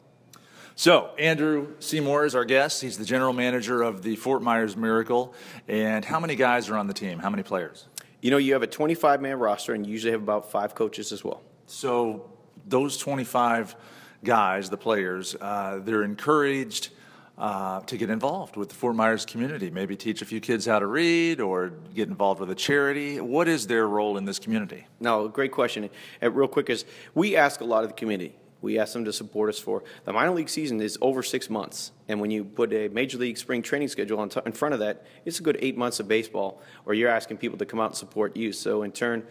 So, 0.75 1.12
Andrew 1.19 1.75
Seymour 1.79 2.25
is 2.25 2.33
our 2.33 2.45
guest. 2.45 2.81
He's 2.81 2.97
the 2.97 3.06
general 3.06 3.33
manager 3.33 3.81
of 3.81 4.03
the 4.03 4.15
Fort 4.15 4.41
Myers 4.41 4.77
Miracle. 4.77 5.33
And 5.68 6.03
how 6.06 6.19
many 6.19 6.35
guys 6.35 6.69
are 6.69 6.77
on 6.77 6.88
the 6.88 6.94
team? 6.94 7.19
How 7.19 7.29
many 7.29 7.44
players? 7.44 7.88
You 8.21 8.31
know, 8.31 8.38
you 8.38 8.53
have 8.53 8.63
a 8.63 8.68
25 8.68 9.21
man 9.21 9.38
roster 9.38 9.73
and 9.73 9.85
you 9.85 9.91
usually 9.91 10.12
have 10.12 10.21
about 10.21 10.51
five 10.51 10.73
coaches 10.73 11.12
as 11.12 11.23
well. 11.23 11.41
So 11.65 12.31
those 12.65 12.97
25 12.97 13.75
guys, 14.23 14.69
the 14.69 14.77
players, 14.77 15.35
uh, 15.35 15.79
they're 15.83 16.03
encouraged 16.03 16.89
uh, 17.38 17.81
to 17.81 17.97
get 17.97 18.09
involved 18.09 18.56
with 18.56 18.69
the 18.69 18.75
Fort 18.75 18.95
Myers 18.95 19.25
community. 19.25 19.71
Maybe 19.71 19.95
teach 19.95 20.21
a 20.21 20.25
few 20.25 20.39
kids 20.39 20.65
how 20.65 20.79
to 20.79 20.85
read 20.85 21.41
or 21.41 21.69
get 21.94 22.07
involved 22.07 22.39
with 22.39 22.51
a 22.51 22.56
charity. 22.56 23.19
What 23.19 23.47
is 23.47 23.68
their 23.68 23.88
role 23.88 24.18
in 24.18 24.25
this 24.25 24.39
community? 24.39 24.85
No, 25.00 25.27
great 25.27 25.51
question. 25.51 25.89
And 26.21 26.35
real 26.35 26.47
quick 26.47 26.69
is 26.69 26.85
we 27.15 27.35
ask 27.35 27.62
a 27.62 27.65
lot 27.65 27.83
of 27.83 27.89
the 27.89 27.95
community. 27.95 28.35
We 28.61 28.77
ask 28.77 28.93
them 28.93 29.05
to 29.05 29.13
support 29.13 29.49
us 29.49 29.59
for 29.59 29.83
the 30.05 30.13
minor 30.13 30.31
league 30.31 30.49
season 30.49 30.79
is 30.81 30.97
over 31.01 31.23
six 31.23 31.49
months, 31.49 31.91
and 32.07 32.21
when 32.21 32.31
you 32.31 32.43
put 32.43 32.71
a 32.73 32.87
major 32.89 33.17
league 33.17 33.37
spring 33.37 33.61
training 33.61 33.87
schedule 33.87 34.27
t- 34.27 34.39
in 34.45 34.51
front 34.51 34.73
of 34.73 34.79
that, 34.79 35.05
it's 35.25 35.39
a 35.39 35.43
good 35.43 35.57
eight 35.61 35.77
months 35.77 35.99
of 35.99 36.07
baseball. 36.07 36.61
Where 36.83 36.95
you're 36.95 37.09
asking 37.09 37.37
people 37.37 37.57
to 37.57 37.65
come 37.65 37.79
out 37.79 37.91
and 37.91 37.97
support 37.97 38.37
you. 38.37 38.53
So 38.53 38.83
in 38.83 38.91
turn, 38.91 39.25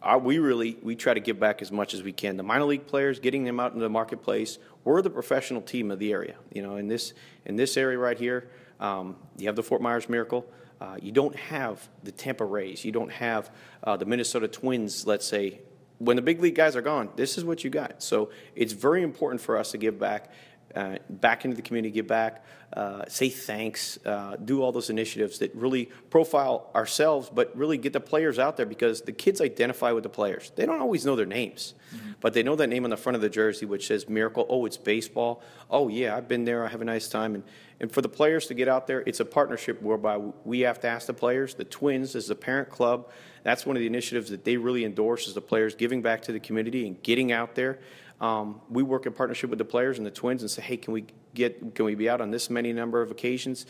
our, 0.00 0.18
we 0.18 0.38
really 0.38 0.78
we 0.82 0.96
try 0.96 1.14
to 1.14 1.20
give 1.20 1.38
back 1.38 1.62
as 1.62 1.70
much 1.70 1.94
as 1.94 2.02
we 2.02 2.12
can. 2.12 2.36
The 2.36 2.42
minor 2.42 2.64
league 2.64 2.86
players, 2.86 3.18
getting 3.18 3.44
them 3.44 3.60
out 3.60 3.72
into 3.72 3.82
the 3.82 3.90
marketplace. 3.90 4.58
We're 4.84 5.02
the 5.02 5.10
professional 5.10 5.62
team 5.62 5.90
of 5.90 5.98
the 5.98 6.12
area. 6.12 6.36
You 6.52 6.62
know, 6.62 6.76
in 6.76 6.88
this 6.88 7.14
in 7.44 7.56
this 7.56 7.76
area 7.76 7.98
right 7.98 8.18
here, 8.18 8.50
um, 8.80 9.16
you 9.38 9.46
have 9.46 9.56
the 9.56 9.62
Fort 9.62 9.80
Myers 9.80 10.08
Miracle. 10.08 10.46
Uh, 10.80 10.96
you 11.00 11.12
don't 11.12 11.36
have 11.36 11.88
the 12.02 12.10
Tampa 12.10 12.44
Rays. 12.44 12.84
You 12.84 12.90
don't 12.90 13.12
have 13.12 13.52
uh, 13.84 13.96
the 13.96 14.04
Minnesota 14.04 14.48
Twins, 14.48 15.06
let's 15.06 15.24
say, 15.24 15.60
when 16.04 16.16
the 16.16 16.22
big 16.22 16.40
league 16.40 16.56
guys 16.56 16.74
are 16.74 16.82
gone, 16.82 17.10
this 17.14 17.38
is 17.38 17.44
what 17.44 17.62
you 17.62 17.70
got. 17.70 18.02
So 18.02 18.30
it's 18.56 18.72
very 18.72 19.02
important 19.02 19.40
for 19.40 19.56
us 19.56 19.70
to 19.70 19.78
give 19.78 20.00
back, 20.00 20.32
uh, 20.74 20.96
back 21.08 21.44
into 21.44 21.56
the 21.56 21.62
community, 21.62 21.92
give 21.92 22.06
back, 22.06 22.44
uh, 22.72 23.04
say 23.06 23.28
thanks, 23.28 23.98
uh, 24.06 24.36
do 24.42 24.62
all 24.62 24.72
those 24.72 24.88
initiatives 24.88 25.38
that 25.40 25.54
really 25.54 25.90
profile 26.10 26.70
ourselves, 26.74 27.30
but 27.32 27.54
really 27.56 27.76
get 27.76 27.92
the 27.92 28.00
players 28.00 28.38
out 28.38 28.56
there 28.56 28.66
because 28.66 29.02
the 29.02 29.12
kids 29.12 29.40
identify 29.40 29.92
with 29.92 30.02
the 30.02 30.08
players. 30.08 30.52
They 30.56 30.64
don't 30.64 30.80
always 30.80 31.04
know 31.04 31.14
their 31.14 31.26
names, 31.26 31.74
mm-hmm. 31.94 32.12
but 32.20 32.32
they 32.32 32.42
know 32.42 32.56
that 32.56 32.68
name 32.68 32.84
on 32.84 32.90
the 32.90 32.96
front 32.96 33.16
of 33.16 33.22
the 33.22 33.28
jersey, 33.28 33.66
which 33.66 33.86
says 33.86 34.08
Miracle. 34.08 34.46
Oh, 34.48 34.64
it's 34.64 34.76
baseball. 34.78 35.42
Oh, 35.70 35.88
yeah, 35.88 36.16
I've 36.16 36.28
been 36.28 36.44
there. 36.44 36.64
I 36.64 36.68
have 36.68 36.80
a 36.80 36.86
nice 36.86 37.08
time. 37.08 37.34
And, 37.34 37.44
and 37.80 37.92
for 37.92 38.00
the 38.00 38.08
players 38.08 38.46
to 38.46 38.54
get 38.54 38.68
out 38.68 38.86
there, 38.86 39.02
it's 39.04 39.20
a 39.20 39.24
partnership 39.24 39.82
whereby 39.82 40.16
we 40.44 40.60
have 40.60 40.80
to 40.80 40.88
ask 40.88 41.06
the 41.06 41.14
players. 41.14 41.54
The 41.54 41.64
Twins, 41.64 42.16
as 42.16 42.28
the 42.28 42.34
parent 42.34 42.70
club, 42.70 43.10
that's 43.42 43.66
one 43.66 43.76
of 43.76 43.80
the 43.80 43.86
initiatives 43.86 44.30
that 44.30 44.44
they 44.44 44.56
really 44.56 44.84
endorse 44.84 45.26
is 45.26 45.34
the 45.34 45.40
players 45.40 45.74
giving 45.74 46.00
back 46.00 46.22
to 46.22 46.32
the 46.32 46.40
community 46.40 46.86
and 46.86 47.02
getting 47.02 47.32
out 47.32 47.54
there. 47.54 47.80
Um, 48.22 48.62
we 48.70 48.82
work 48.82 49.04
in 49.04 49.12
partnership 49.12 49.50
with 49.50 49.58
the 49.58 49.64
players 49.66 49.98
and 49.98 50.06
the 50.06 50.10
Twins 50.10 50.40
and 50.40 50.50
say, 50.50 50.62
hey, 50.62 50.78
can 50.78 50.94
we 50.94 51.04
get 51.34 51.74
can 51.74 51.84
we 51.84 51.94
be 51.94 52.08
out 52.08 52.22
on 52.22 52.30
this 52.30 52.48
many 52.48 52.72
number 52.72 53.02
of 53.02 53.10
occasions? 53.10 53.66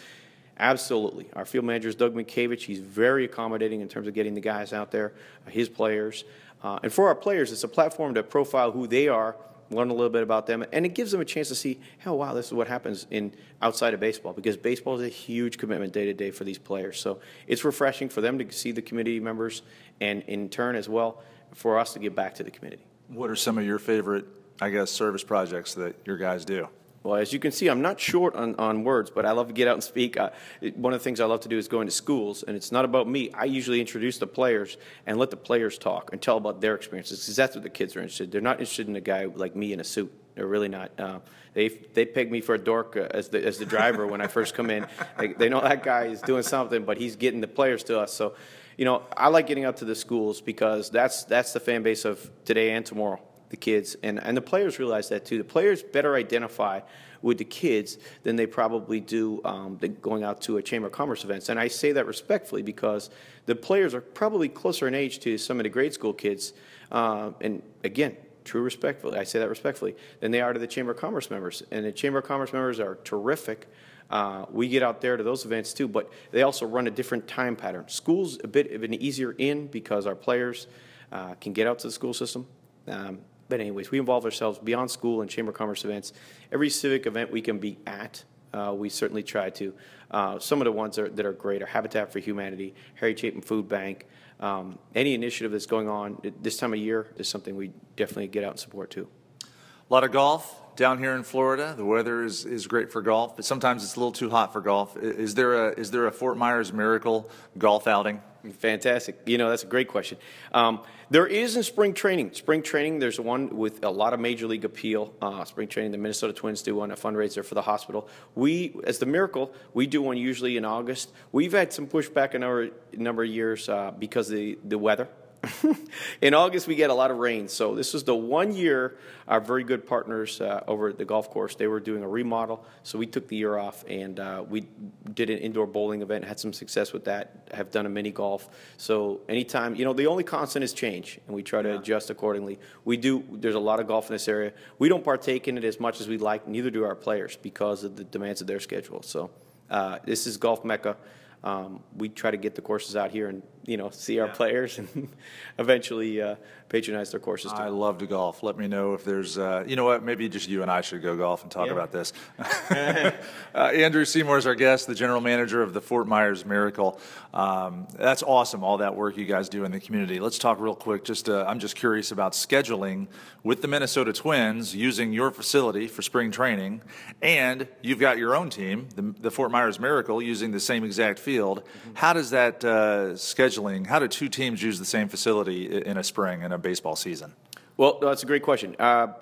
Absolutely. 0.59 1.28
Our 1.35 1.44
field 1.44 1.64
manager 1.64 1.88
is 1.88 1.97
Doug 1.97 2.14
Mientkiewicz. 2.14 2.61
He's 2.61 2.78
very 2.78 3.25
accommodating 3.25 3.80
in 3.80 3.88
terms 3.88 4.06
of 4.06 4.14
getting 4.14 4.35
the 4.35 4.40
guys 4.40 4.73
out 4.73 4.92
there, 4.92 5.14
uh, 5.47 5.50
his 5.50 5.68
players. 5.68 6.25
Uh, 6.62 6.78
and 6.85 6.92
for 6.92 7.09
our 7.09 7.14
players, 7.16 7.50
it's 7.50 7.64
a 7.64 7.68
platform 7.68 8.14
to 8.14 8.23
profile 8.23 8.71
who 8.71 8.87
they 8.87 9.09
are 9.09 9.35
learn 9.75 9.90
a 9.90 9.94
little 9.94 10.11
bit 10.11 10.23
about 10.23 10.47
them, 10.47 10.64
and 10.73 10.85
it 10.87 10.90
gives 10.94 11.12
them 11.12 11.21
a 11.21 11.25
chance 11.25 11.49
to 11.49 11.54
see, 11.54 11.80
oh 12.06 12.14
wow, 12.14 12.35
this 12.35 12.47
is 12.47 12.52
what 12.52 12.68
happens 12.68 13.06
in 13.11 13.32
outside 13.61 13.94
of 13.94 14.00
baseball 14.00 14.32
because 14.32 14.56
baseball 14.56 15.00
is 15.00 15.06
a 15.06 15.09
huge 15.09 15.59
commitment 15.59 15.92
day 15.92 16.04
to 16.06 16.14
day 16.14 16.30
for 16.30 16.44
these 16.44 16.59
players. 16.59 17.00
So 17.00 17.21
it's 17.47 17.64
refreshing 17.64 18.09
for 18.09 18.21
them 18.21 18.38
to 18.38 18.52
see 18.52 18.73
the 18.73 18.82
community 18.82 19.21
members, 19.21 19.62
and 20.00 20.23
in 20.25 20.49
turn 20.49 20.76
as 20.76 20.88
well 20.88 21.23
for 21.54 21.78
us 21.78 21.92
to 21.94 21.99
give 21.99 22.14
back 22.14 22.35
to 22.37 22.44
the 22.44 22.50
community. 22.50 22.85
What 23.09 23.30
are 23.30 23.37
some 23.37 23.59
of 23.59 23.64
your 23.64 23.78
favorite, 23.78 24.25
I 24.62 24.71
guess, 24.71 24.92
service 24.92 25.25
projects 25.25 25.75
that 25.75 25.97
your 26.04 26.16
guys 26.16 26.45
do? 26.45 26.69
Well, 27.02 27.16
as 27.16 27.33
you 27.33 27.40
can 27.40 27.50
see, 27.50 27.66
I'm 27.66 27.83
not 27.83 27.99
short 27.99 28.37
on, 28.37 28.54
on 28.61 28.85
words, 28.85 29.11
but 29.11 29.26
I 29.26 29.33
love 29.33 29.49
to 29.49 29.52
get 29.52 29.66
out 29.66 29.75
and 29.75 29.83
speak. 29.83 30.16
Uh, 30.16 30.31
one 30.76 30.92
of 30.92 31.00
the 31.00 31.02
things 31.02 31.19
I 31.19 31.25
love 31.25 31.40
to 31.40 31.49
do 31.49 31.59
is 31.59 31.66
go 31.66 31.81
into 31.81 31.90
schools, 31.90 32.45
and 32.45 32.57
it's 32.57 32.71
not 32.71 32.85
about 32.85 33.09
me. 33.09 33.33
I 33.33 33.47
usually 33.47 33.81
introduce 33.81 34.19
the 34.19 34.28
players 34.28 34.76
and 35.04 35.19
let 35.19 35.31
the 35.31 35.37
players 35.37 35.78
talk 35.78 36.12
and 36.12 36.23
tell 36.23 36.37
about 36.37 36.61
their 36.61 36.76
experiences 36.76 37.19
because 37.19 37.35
that's 37.35 37.57
what 37.57 37.64
the 37.64 37.71
kids 37.71 37.97
are 37.97 37.99
interested. 37.99 38.31
They're 38.31 38.40
not 38.40 38.61
interested 38.61 38.87
in 38.87 38.95
a 38.95 39.00
guy 39.00 39.25
like 39.25 39.57
me 39.57 39.73
in 39.73 39.81
a 39.81 39.85
suit. 39.85 40.12
They're 40.37 40.47
really 40.47 40.69
not. 40.69 40.92
Uh, 40.97 41.19
they 41.54 41.66
they 41.66 42.07
peg 42.07 42.31
me 42.31 42.40
for 42.40 42.54
a 42.54 42.59
dork 42.59 42.97
uh, 42.97 43.09
as 43.11 43.31
the 43.31 43.45
as 43.45 43.59
the 43.59 43.66
driver 43.66 44.07
when 44.07 44.21
I 44.21 44.28
first 44.28 44.54
come 44.54 44.71
in. 44.71 44.87
They, 45.19 45.33
they 45.33 45.49
know 45.49 45.61
that 45.61 45.83
guy 45.83 46.04
is 46.04 46.23
doing 46.23 46.45
something, 46.45 46.85
but 46.85 46.99
he's 46.99 47.16
getting 47.16 47.40
the 47.40 47.49
players 47.49 47.83
to 47.85 47.99
us. 47.99 48.12
So, 48.12 48.35
you 48.78 48.85
know, 48.85 49.02
I 49.16 49.26
like 49.28 49.49
getting 49.49 49.64
out 49.64 49.78
to 49.78 49.85
the 49.85 49.97
schools 49.97 50.40
because 50.40 50.88
that's 50.88 51.25
that's 51.25 51.52
the 51.52 51.61
fan 51.61 51.83
base 51.83 52.04
of 52.04 52.31
today 52.45 52.71
and 52.71 52.87
tomorrow. 52.87 53.21
The 53.52 53.59
kids 53.59 53.97
and 54.02 54.18
and 54.18 54.35
the 54.35 54.40
players 54.40 54.78
realize 54.78 55.11
that 55.11 55.26
too. 55.26 55.37
The 55.37 55.44
players 55.44 55.82
better 55.82 56.16
identify 56.16 56.80
with 57.21 57.37
the 57.37 57.44
kids 57.44 57.99
than 58.23 58.35
they 58.35 58.47
probably 58.47 58.99
do 58.99 59.42
um, 59.44 59.78
going 60.00 60.25
out 60.25 60.40
to 60.42 60.56
a 60.56 60.62
Chamber 60.62 60.87
of 60.87 60.94
Commerce 60.94 61.23
events. 61.23 61.50
And 61.50 61.61
I 61.61 61.68
say 61.68 61.92
that 61.92 62.06
respectfully 62.06 62.62
because 62.62 63.11
the 63.44 63.54
players 63.54 63.94
are 63.94 64.00
probably 64.00 64.49
closer 64.49 64.88
in 64.88 64.94
age 64.94 65.21
to 65.21 65.37
some 65.37 65.61
of 65.61 65.64
the 65.64 65.68
grade 65.68 65.92
school 65.92 66.14
kids. 66.14 66.54
Uh, 66.90 67.32
and 67.42 67.62
again, 67.85 68.16
true 68.42 68.62
respectfully, 68.62 69.18
I 69.18 69.25
say 69.25 69.38
that 69.38 69.50
respectfully, 69.50 69.97
than 70.21 70.30
they 70.30 70.40
are 70.40 70.54
to 70.54 70.59
the 70.59 70.66
Chamber 70.66 70.92
of 70.92 70.99
Commerce 70.99 71.30
members. 71.30 71.62
And 71.71 71.85
the 71.85 71.92
Chamber 71.92 72.21
of 72.21 72.25
Commerce 72.25 72.54
members 72.54 72.80
are 72.80 72.94
terrific. 73.04 73.68
Uh, 74.09 74.47
we 74.50 74.66
get 74.66 74.82
out 74.82 75.02
there 75.02 75.18
to 75.18 75.23
those 75.23 75.44
events 75.44 75.75
too, 75.75 75.88
but 75.88 76.11
they 76.30 76.42
also 76.42 76.64
run 76.64 76.87
a 76.87 76.90
different 76.90 77.28
time 77.28 77.54
pattern. 77.54 77.85
School's 77.87 78.38
a 78.42 78.49
bit 78.49 78.73
of 78.73 78.82
an 78.82 78.94
easier 78.94 79.32
in 79.32 79.66
because 79.66 80.06
our 80.06 80.16
players 80.16 80.68
uh, 81.12 81.35
can 81.35 81.52
get 81.52 81.66
out 81.66 81.78
to 81.80 81.87
the 81.87 81.92
school 81.92 82.14
system. 82.14 82.47
Um, 82.88 83.21
but 83.52 83.61
anyways, 83.61 83.90
we 83.90 83.99
involve 83.99 84.25
ourselves 84.25 84.59
beyond 84.59 84.90
school 84.90 85.21
and 85.21 85.28
chamber 85.28 85.50
of 85.50 85.59
commerce 85.59 85.85
events. 85.85 86.14
Every 86.50 86.71
civic 86.71 87.04
event 87.04 87.30
we 87.30 87.42
can 87.42 87.59
be 87.59 87.76
at, 87.87 88.25
uh, 88.54 88.73
we 88.75 88.88
certainly 88.88 89.23
try 89.23 89.50
to. 89.50 89.75
Uh, 90.11 90.38
some 90.38 90.62
of 90.62 90.64
the 90.64 90.73
ones 90.73 90.99
are, 90.99 91.11
that 91.11 91.26
are 91.26 91.35
great 91.35 91.61
are 91.61 91.66
Habitat 91.66 92.11
for 92.11 92.18
Humanity, 92.18 92.75
Harry 92.94 93.14
Chapin 93.14 93.42
Food 93.42 93.68
Bank. 93.68 94.06
Um, 94.40 94.78
any 94.94 95.12
initiative 95.12 95.52
that's 95.52 95.66
going 95.66 95.87
on 95.87 96.16
this 96.40 96.56
time 96.56 96.73
of 96.73 96.78
year 96.78 97.09
is 97.18 97.28
something 97.28 97.54
we 97.54 97.73
definitely 97.94 98.28
get 98.28 98.42
out 98.42 98.52
and 98.52 98.59
support 98.59 98.90
too. 98.90 99.06
A 99.42 99.92
lot 99.92 100.02
of 100.02 100.12
golf 100.12 100.75
down 100.75 100.97
here 100.97 101.14
in 101.14 101.23
Florida. 101.23 101.75
The 101.76 101.85
weather 101.85 102.25
is, 102.25 102.47
is 102.47 102.66
great 102.66 102.90
for 102.90 103.02
golf, 103.02 103.37
but 103.37 103.44
sometimes 103.44 103.85
it's 103.85 103.97
a 103.97 104.00
little 104.00 104.12
too 104.12 104.30
hot 104.30 104.54
for 104.54 104.62
golf. 104.62 104.97
Is 104.97 105.35
there 105.35 105.68
a 105.68 105.73
is 105.78 105.90
there 105.90 106.06
a 106.06 106.11
Fort 106.11 106.38
Myers 106.38 106.73
Miracle 106.73 107.28
golf 107.59 107.87
outing? 107.87 108.23
Fantastic. 108.51 109.21
You 109.27 109.39
know, 109.39 109.51
that's 109.51 109.63
a 109.63 109.69
great 109.69 109.87
question. 109.87 110.19
Um, 110.53 110.81
there 111.11 111.27
is 111.27 111.57
in 111.57 111.63
spring 111.63 111.95
training. 111.95 112.33
Spring 112.33 112.63
training, 112.63 112.99
there's 112.99 113.21
one 113.21 113.57
with 113.57 113.85
a 113.85 113.91
lot 113.91 114.15
of 114.15 114.21
major 114.21 114.47
league 114.47 114.65
appeal. 114.65 115.13
Uh, 115.23 115.45
spring 115.45 115.69
training, 115.69 115.93
the 115.93 115.99
Minnesota 115.99 116.33
Twins 116.33 116.63
do 116.63 116.75
one, 116.75 116.91
a 116.91 116.97
fundraiser 116.97 117.45
for 117.45 117.55
the 117.55 117.63
hospital. 117.63 118.09
We, 118.35 118.75
as 118.85 118.99
the 118.99 119.07
Miracle, 119.07 119.53
we 119.75 119.87
do 119.87 120.03
one 120.03 120.17
usually 120.17 120.57
in 120.57 120.65
August. 120.65 121.13
We've 121.31 121.53
had 121.53 121.73
some 121.73 121.87
pushback 121.87 122.35
a 122.35 122.41
number, 122.41 122.71
number 122.97 123.23
of 123.23 123.29
years 123.29 123.69
uh, 123.69 123.93
because 123.97 124.29
of 124.31 124.37
the, 124.37 124.59
the 124.65 124.79
weather. 124.79 125.09
in 126.21 126.35
August, 126.35 126.67
we 126.67 126.75
get 126.75 126.91
a 126.91 126.95
lot 126.95 127.11
of 127.11 127.19
rain. 127.19 127.49
So 127.49 127.75
this 127.75 127.95
was 127.95 128.05
the 128.05 128.15
one 128.15 128.55
year 128.55 128.97
our 129.29 129.41
very 129.41 129.65
good 129.65 129.87
partners 129.87 130.41
uh, 130.41 130.63
over 130.67 130.89
at 130.89 130.99
the 130.99 131.05
golf 131.05 131.31
course, 131.31 131.55
they 131.55 131.67
were 131.67 131.81
doing 131.81 132.03
a 132.03 132.09
remodel. 132.09 132.65
So 132.83 132.99
we 132.99 133.07
took 133.07 133.29
the 133.29 133.37
year 133.37 133.57
off 133.57 133.85
and 133.89 134.19
uh, 134.19 134.45
we 134.49 134.67
did 135.15 135.31
an 135.31 135.39
indoor 135.39 135.67
bowling 135.67 136.03
event, 136.03 136.25
had 136.25 136.39
some 136.39 136.53
success 136.53 136.93
with 136.93 137.05
that, 137.05 137.49
have 137.53 137.71
done 137.71 137.87
a 137.87 137.89
mini 137.89 138.11
golf. 138.11 138.49
So 138.77 139.21
anytime, 139.29 139.75
you 139.75 139.85
know, 139.85 139.93
the 139.93 140.07
only 140.07 140.25
constant 140.25 140.65
is 140.65 140.73
change 140.73 141.21
and 141.27 141.35
we 141.35 141.43
try 141.43 141.63
to 141.63 141.69
yeah. 141.69 141.79
adjust 141.79 142.11
accordingly. 142.11 142.59
We 142.85 142.97
do, 142.97 143.25
there's 143.31 143.55
a 143.55 143.61
lot 143.61 143.81
of 143.81 143.87
golf 143.87 144.09
in 144.09 144.15
this 144.15 144.29
area. 144.29 144.53
We 144.79 144.89
don't 144.89 145.05
partake 145.05 145.49
in 145.49 145.57
it 145.57 145.65
as 145.65 145.79
much 145.81 146.01
as 146.01 146.09
we'd 146.09 146.21
like, 146.21 146.47
neither 146.47 146.71
do 146.71 146.85
our 146.85 146.97
players 146.97 147.37
because 147.37 147.85
of 147.85 147.97
the 147.97 148.05
demands 148.05 148.41
of 148.41 148.47
their 148.47 148.61
schedule. 148.61 149.03
So 149.03 149.31
uh, 149.71 149.99
this 150.05 150.27
is 150.27 150.37
Golf 150.37 150.65
Mecca. 150.65 150.97
Um, 151.45 151.83
we 151.97 152.09
try 152.09 152.31
to 152.31 152.37
get 152.37 152.55
the 152.55 152.61
courses 152.61 152.95
out 152.97 153.11
here 153.11 153.29
and 153.29 153.43
you 153.64 153.76
know 153.76 153.90
see 153.90 154.19
our 154.19 154.28
players 154.28 154.78
and 154.78 155.09
eventually 155.59 156.21
uh, 156.21 156.37
patronize 156.73 157.11
their 157.11 157.21
courses. 157.21 157.52
Too. 157.52 157.59
I 157.59 157.69
love 157.69 157.99
to 157.99 158.07
golf. 158.07 158.42
Let 158.42 158.57
me 158.57 158.66
know 158.66 158.95
if 158.95 159.04
there's 159.04 159.37
uh, 159.37 159.62
you 159.66 159.76
know 159.76 159.85
what 159.85 160.02
maybe 160.02 160.28
just 160.28 160.49
you 160.49 160.62
and 160.62 160.71
I 160.71 160.81
should 160.81 161.02
go 161.02 161.16
golf 161.16 161.42
and 161.42 161.50
talk 161.50 161.66
yeah. 161.66 161.73
about 161.73 161.92
this. 161.92 162.12
uh, 162.71 163.12
Andrew 163.54 164.04
Seymour 164.04 164.38
is 164.38 164.47
our 164.47 164.54
guest, 164.54 164.87
the 164.87 164.95
general 164.95 165.21
manager 165.21 165.62
of 165.62 165.75
the 165.75 165.81
Fort 165.81 166.09
Myers 166.09 166.47
Miracle. 166.47 166.99
Um, 167.35 167.87
that's 167.95 168.23
awesome, 168.23 168.64
all 168.64 168.78
that 168.78 168.97
work 168.97 169.16
you 169.16 169.26
guys 169.26 169.49
do 169.49 169.64
in 169.64 169.73
the 169.73 169.81
community. 169.81 170.19
Let's 170.19 170.38
talk 170.38 170.59
real 170.61 170.75
quick. 170.75 171.04
Just 171.04 171.28
uh, 171.28 171.45
I'm 171.47 171.59
just 171.59 171.76
curious 171.76 172.11
about 172.11 172.33
scheduling 172.33 173.07
with 173.45 173.61
the 173.61 173.69
Minnesota 173.69 174.12
Twins 174.12 174.75
using 174.75 175.12
your 175.12 175.31
facility 175.31 175.88
for 175.88 176.00
spring 176.00 176.31
training, 176.31 176.81
and 177.21 177.69
you've 177.83 177.99
got 177.99 178.16
your 178.16 178.35
own 178.35 178.49
team, 178.49 178.88
the, 178.95 179.14
the 179.21 179.31
Fort 179.31 179.50
Myers 179.50 179.78
Miracle, 179.78 180.23
using 180.23 180.52
the 180.52 180.61
same 180.61 180.85
exact 180.85 181.19
field. 181.19 181.62
Mm-hmm. 181.64 181.90
How 181.95 182.12
does 182.14 182.31
that 182.31 182.64
uh, 182.64 183.14
schedule 183.16 183.51
scheduling, 183.52 183.87
how 183.87 183.99
do 183.99 184.09
two 184.09 184.28
teams 184.28 184.62
use 184.62 184.78
the 184.78 184.85
same 184.85 185.09
facility 185.09 185.82
in 185.82 185.97
a 185.97 186.04
spring 186.04 186.42
in 186.42 186.52
a 186.52 186.59
baseball 186.59 186.97
season? 186.97 187.35
Well, 187.78 187.99
that's 188.00 188.23
a 188.23 188.26
great 188.26 188.42
question. 188.42 188.76
Uh, 188.78 189.14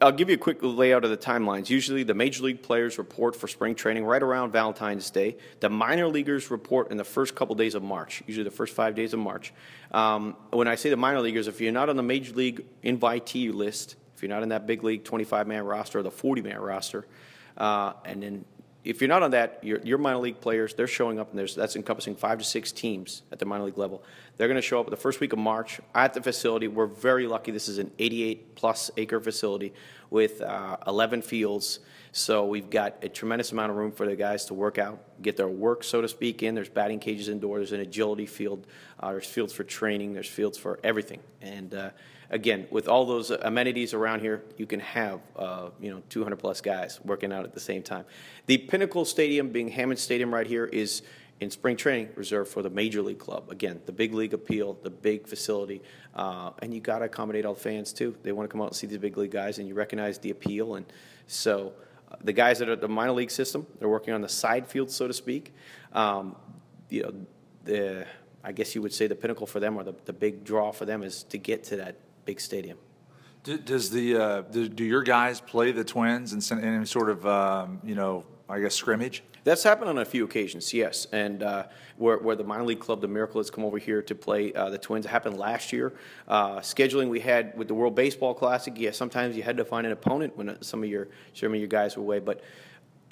I'll 0.00 0.12
give 0.12 0.28
you 0.28 0.34
a 0.34 0.38
quick 0.38 0.58
layout 0.60 1.04
of 1.04 1.10
the 1.10 1.16
timelines. 1.16 1.70
Usually, 1.70 2.02
the 2.02 2.14
major 2.14 2.44
league 2.44 2.62
players 2.62 2.98
report 2.98 3.34
for 3.34 3.48
spring 3.48 3.74
training 3.74 4.04
right 4.04 4.22
around 4.22 4.52
Valentine's 4.52 5.10
Day. 5.10 5.38
The 5.60 5.70
minor 5.70 6.06
leaguers 6.08 6.50
report 6.50 6.90
in 6.90 6.98
the 6.98 7.04
first 7.04 7.34
couple 7.34 7.54
days 7.54 7.74
of 7.74 7.82
March, 7.82 8.22
usually 8.26 8.44
the 8.44 8.50
first 8.50 8.74
five 8.74 8.94
days 8.94 9.14
of 9.14 9.20
March. 9.20 9.54
Um, 9.90 10.36
when 10.50 10.68
I 10.68 10.74
say 10.74 10.90
the 10.90 10.96
minor 10.96 11.22
leaguers, 11.22 11.48
if 11.48 11.60
you're 11.60 11.72
not 11.72 11.88
on 11.88 11.96
the 11.96 12.02
major 12.02 12.34
league 12.34 12.64
invitee 12.84 13.52
list, 13.52 13.96
if 14.14 14.22
you're 14.22 14.28
not 14.28 14.42
in 14.42 14.50
that 14.50 14.66
big 14.66 14.84
league 14.84 15.04
25 15.04 15.46
man 15.46 15.64
roster 15.64 16.00
or 16.00 16.02
the 16.02 16.10
40 16.10 16.42
man 16.42 16.60
roster, 16.60 17.06
uh, 17.56 17.94
and 18.04 18.22
then 18.22 18.44
if 18.84 19.00
you're 19.00 19.08
not 19.08 19.22
on 19.22 19.30
that, 19.30 19.60
your, 19.62 19.80
your 19.80 19.96
minor 19.96 20.18
league 20.18 20.40
players, 20.40 20.74
they're 20.74 20.86
showing 20.86 21.18
up, 21.18 21.30
and 21.30 21.38
there's, 21.38 21.54
that's 21.54 21.74
encompassing 21.74 22.14
five 22.14 22.38
to 22.38 22.44
six 22.44 22.70
teams 22.70 23.22
at 23.32 23.38
the 23.38 23.46
minor 23.46 23.64
league 23.64 23.78
level. 23.78 24.02
They're 24.36 24.48
going 24.48 24.56
to 24.56 24.62
show 24.62 24.78
up 24.78 24.90
the 24.90 24.96
first 24.96 25.20
week 25.20 25.32
of 25.32 25.38
March 25.38 25.80
at 25.94 26.12
the 26.12 26.22
facility. 26.22 26.68
We're 26.68 26.86
very 26.86 27.26
lucky. 27.26 27.50
This 27.50 27.68
is 27.68 27.78
an 27.78 27.90
88 27.98 28.54
plus 28.54 28.90
acre 28.98 29.20
facility 29.20 29.72
with 30.10 30.42
uh, 30.42 30.76
11 30.86 31.22
fields. 31.22 31.80
So 32.12 32.44
we've 32.44 32.68
got 32.68 33.02
a 33.02 33.08
tremendous 33.08 33.52
amount 33.52 33.70
of 33.70 33.76
room 33.76 33.90
for 33.90 34.06
the 34.06 34.16
guys 34.16 34.44
to 34.46 34.54
work 34.54 34.78
out, 34.78 35.00
get 35.22 35.36
their 35.36 35.48
work, 35.48 35.82
so 35.82 36.02
to 36.02 36.08
speak, 36.08 36.42
in. 36.42 36.54
There's 36.54 36.68
batting 36.68 37.00
cages 37.00 37.28
indoors. 37.28 37.70
There's 37.70 37.80
an 37.80 37.88
agility 37.88 38.26
field. 38.26 38.66
Uh, 39.00 39.12
there's 39.12 39.26
fields 39.26 39.52
for 39.52 39.64
training. 39.64 40.12
There's 40.12 40.28
fields 40.28 40.58
for 40.58 40.78
everything. 40.84 41.20
And 41.40 41.74
uh, 41.74 41.90
again, 42.30 42.66
with 42.70 42.88
all 42.88 43.04
those 43.06 43.30
amenities 43.30 43.94
around 43.94 44.20
here, 44.20 44.42
you 44.56 44.66
can 44.66 44.80
have 44.80 45.20
uh, 45.36 45.70
you 45.80 45.90
know 45.90 46.02
200 46.08 46.36
plus 46.36 46.60
guys 46.60 47.00
working 47.04 47.32
out 47.32 47.44
at 47.44 47.52
the 47.52 47.60
same 47.60 47.82
time. 47.82 48.04
The 48.46 48.58
Pinnacle 48.58 49.04
Stadium, 49.04 49.50
being 49.50 49.68
Hammond 49.68 49.98
Stadium 49.98 50.32
right 50.32 50.46
here, 50.46 50.66
is 50.66 51.02
in 51.40 51.50
spring 51.50 51.76
training 51.76 52.08
reserved 52.14 52.50
for 52.50 52.62
the 52.62 52.70
major 52.70 53.02
league 53.02 53.18
club. 53.18 53.50
Again, 53.50 53.80
the 53.86 53.92
big 53.92 54.14
league 54.14 54.34
appeal, 54.34 54.78
the 54.82 54.90
big 54.90 55.26
facility, 55.26 55.82
uh, 56.14 56.50
and 56.60 56.72
you 56.72 56.80
got 56.80 57.00
to 57.00 57.06
accommodate 57.06 57.44
all 57.44 57.54
the 57.54 57.60
fans 57.60 57.92
too. 57.92 58.16
They 58.22 58.32
want 58.32 58.48
to 58.48 58.52
come 58.52 58.60
out 58.60 58.68
and 58.68 58.76
see 58.76 58.86
these 58.86 58.98
big 58.98 59.16
league 59.16 59.32
guys, 59.32 59.58
and 59.58 59.68
you 59.68 59.74
recognize 59.74 60.18
the 60.18 60.30
appeal. 60.30 60.76
And 60.76 60.86
so, 61.26 61.72
uh, 62.10 62.16
the 62.22 62.32
guys 62.32 62.58
that 62.60 62.68
are 62.68 62.76
the 62.76 62.88
minor 62.88 63.12
league 63.12 63.30
system, 63.30 63.66
they're 63.78 63.88
working 63.88 64.14
on 64.14 64.20
the 64.20 64.28
side 64.28 64.66
field, 64.66 64.90
so 64.90 65.08
to 65.08 65.14
speak. 65.14 65.54
Um, 65.92 66.36
you 66.88 67.02
know, 67.02 67.14
the 67.64 68.06
I 68.44 68.52
guess 68.52 68.74
you 68.74 68.82
would 68.82 68.92
say 68.92 69.06
the 69.06 69.14
pinnacle 69.14 69.46
for 69.46 69.58
them 69.58 69.78
or 69.78 69.84
the, 69.84 69.94
the 70.04 70.12
big 70.12 70.44
draw 70.44 70.70
for 70.70 70.84
them 70.84 71.02
is 71.02 71.22
to 71.24 71.38
get 71.38 71.64
to 71.64 71.76
that 71.76 71.96
big 72.24 72.40
stadium. 72.40 72.78
Does 73.42 73.90
the 73.90 74.16
uh, 74.16 74.40
do, 74.42 74.68
do, 74.68 74.84
your 74.84 75.02
guys 75.02 75.38
play 75.38 75.70
the 75.70 75.84
Twins 75.84 76.32
in, 76.32 76.58
in 76.58 76.64
any 76.64 76.86
sort 76.86 77.10
of 77.10 77.26
um, 77.26 77.80
you 77.84 77.94
know 77.94 78.24
I 78.48 78.60
guess 78.60 78.74
scrimmage? 78.74 79.22
That's 79.44 79.62
happened 79.62 79.90
on 79.90 79.98
a 79.98 80.04
few 80.06 80.24
occasions, 80.24 80.72
yes. 80.72 81.06
And 81.12 81.42
uh, 81.42 81.64
where, 81.98 82.16
where 82.16 82.34
the 82.34 82.44
minor 82.44 82.64
league 82.64 82.80
club, 82.80 83.02
the 83.02 83.08
Miracle, 83.08 83.40
has 83.40 83.50
come 83.50 83.62
over 83.62 83.76
here 83.76 84.00
to 84.00 84.14
play 84.14 84.54
uh, 84.54 84.70
the 84.70 84.78
Twins. 84.78 85.04
It 85.04 85.10
happened 85.10 85.36
last 85.36 85.70
year. 85.70 85.92
Uh, 86.26 86.60
scheduling 86.60 87.10
we 87.10 87.20
had 87.20 87.54
with 87.56 87.68
the 87.68 87.74
World 87.74 87.94
Baseball 87.94 88.32
Classic, 88.32 88.72
yeah, 88.76 88.90
sometimes 88.90 89.36
you 89.36 89.42
had 89.42 89.58
to 89.58 89.64
find 89.64 89.86
an 89.86 89.92
opponent 89.92 90.34
when 90.38 90.48
uh, 90.48 90.56
some 90.62 90.82
of 90.82 90.88
your 90.88 91.08
some 91.34 91.52
of 91.52 91.58
your 91.58 91.68
guys 91.68 91.94
were 91.94 92.02
away. 92.02 92.20
But 92.20 92.40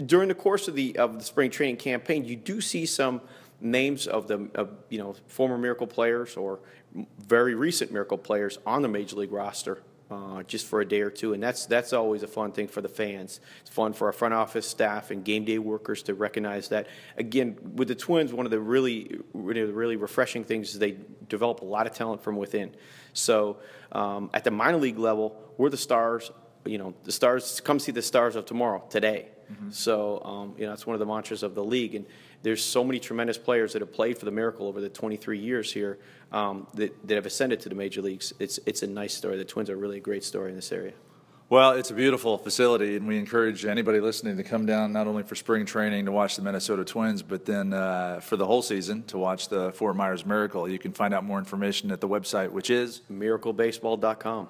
during 0.06 0.28
the 0.28 0.34
course 0.34 0.68
of 0.68 0.74
the 0.74 0.96
of 0.96 1.18
the 1.18 1.24
spring 1.24 1.50
training 1.50 1.76
campaign, 1.76 2.24
you 2.24 2.36
do 2.36 2.62
see 2.62 2.86
some 2.86 3.20
names 3.60 4.06
of 4.06 4.26
the 4.26 4.48
of, 4.54 4.70
you 4.88 4.98
know 4.98 5.14
former 5.26 5.58
Miracle 5.58 5.86
players 5.86 6.36
or 6.36 6.60
very 7.18 7.54
recent 7.54 7.92
Miracle 7.92 8.18
players 8.18 8.58
on 8.66 8.82
the 8.82 8.88
major 8.88 9.16
league 9.16 9.32
roster. 9.32 9.82
Uh, 10.10 10.42
just 10.42 10.66
for 10.66 10.82
a 10.82 10.84
day 10.84 11.00
or 11.00 11.08
two, 11.08 11.32
and 11.32 11.42
that's 11.42 11.64
that's 11.64 11.94
always 11.94 12.22
a 12.22 12.26
fun 12.26 12.52
thing 12.52 12.68
for 12.68 12.82
the 12.82 12.88
fans. 12.88 13.40
It's 13.62 13.70
fun 13.70 13.94
for 13.94 14.08
our 14.08 14.12
front 14.12 14.34
office 14.34 14.68
staff 14.68 15.10
and 15.10 15.24
game 15.24 15.46
day 15.46 15.58
workers 15.58 16.02
to 16.02 16.12
recognize 16.12 16.68
that. 16.68 16.86
Again, 17.16 17.56
with 17.76 17.88
the 17.88 17.94
Twins, 17.94 18.30
one 18.30 18.44
of 18.44 18.50
the 18.50 18.60
really 18.60 19.20
really, 19.32 19.62
really 19.62 19.96
refreshing 19.96 20.44
things 20.44 20.74
is 20.74 20.78
they 20.78 20.98
develop 21.30 21.62
a 21.62 21.64
lot 21.64 21.86
of 21.86 21.94
talent 21.94 22.22
from 22.22 22.36
within. 22.36 22.74
So 23.14 23.56
um, 23.92 24.28
at 24.34 24.44
the 24.44 24.50
minor 24.50 24.76
league 24.76 24.98
level, 24.98 25.34
we're 25.56 25.70
the 25.70 25.78
stars. 25.78 26.30
You 26.66 26.76
know, 26.76 26.94
the 27.04 27.12
stars 27.12 27.62
come 27.62 27.78
see 27.78 27.92
the 27.92 28.02
stars 28.02 28.36
of 28.36 28.44
tomorrow 28.44 28.84
today. 28.90 29.28
Mm-hmm. 29.50 29.70
So 29.70 30.20
um, 30.26 30.54
you 30.58 30.64
know, 30.64 30.72
that's 30.72 30.86
one 30.86 30.94
of 30.94 31.00
the 31.00 31.06
mantras 31.06 31.42
of 31.42 31.54
the 31.54 31.64
league, 31.64 31.94
and 31.94 32.04
there's 32.42 32.62
so 32.62 32.84
many 32.84 32.98
tremendous 32.98 33.38
players 33.38 33.72
that 33.72 33.82
have 33.82 33.92
played 33.92 34.18
for 34.18 34.24
the 34.24 34.30
Miracle 34.30 34.66
over 34.66 34.80
the 34.80 34.88
23 34.88 35.38
years 35.38 35.72
here 35.72 35.98
um, 36.32 36.66
that, 36.74 37.06
that 37.06 37.14
have 37.14 37.26
ascended 37.26 37.60
to 37.60 37.68
the 37.68 37.74
major 37.74 38.02
leagues. 38.02 38.32
It's, 38.38 38.58
it's 38.66 38.82
a 38.82 38.86
nice 38.86 39.14
story. 39.14 39.36
The 39.36 39.44
Twins 39.44 39.70
are 39.70 39.76
really 39.76 39.98
a 39.98 40.00
great 40.00 40.24
story 40.24 40.50
in 40.50 40.56
this 40.56 40.72
area. 40.72 40.92
Well, 41.48 41.72
it's 41.72 41.90
a 41.90 41.94
beautiful 41.94 42.38
facility, 42.38 42.96
and 42.96 43.06
we 43.06 43.18
encourage 43.18 43.66
anybody 43.66 44.00
listening 44.00 44.38
to 44.38 44.42
come 44.42 44.64
down 44.64 44.90
not 44.94 45.06
only 45.06 45.22
for 45.22 45.34
spring 45.34 45.66
training 45.66 46.06
to 46.06 46.12
watch 46.12 46.36
the 46.36 46.40
Minnesota 46.40 46.82
Twins, 46.82 47.22
but 47.22 47.44
then 47.44 47.74
uh, 47.74 48.20
for 48.20 48.38
the 48.38 48.46
whole 48.46 48.62
season 48.62 49.02
to 49.04 49.18
watch 49.18 49.48
the 49.48 49.70
Fort 49.72 49.94
Myers 49.94 50.24
Miracle. 50.24 50.66
You 50.66 50.78
can 50.78 50.92
find 50.92 51.12
out 51.12 51.24
more 51.24 51.38
information 51.38 51.90
at 51.90 52.00
the 52.00 52.08
website, 52.08 52.50
which 52.50 52.70
is 52.70 53.02
miraclebaseball.com. 53.12 54.48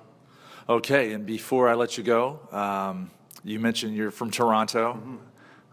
Okay, 0.69 1.13
and 1.13 1.27
before 1.27 1.69
I 1.69 1.75
let 1.75 1.99
you 1.99 2.05
go, 2.05 2.39
um, 2.53 3.11
you 3.43 3.59
mentioned 3.59 3.97
you're 3.97 4.13
from 4.13 4.31
Toronto. 4.31 4.93
Mm-hmm. 4.93 5.17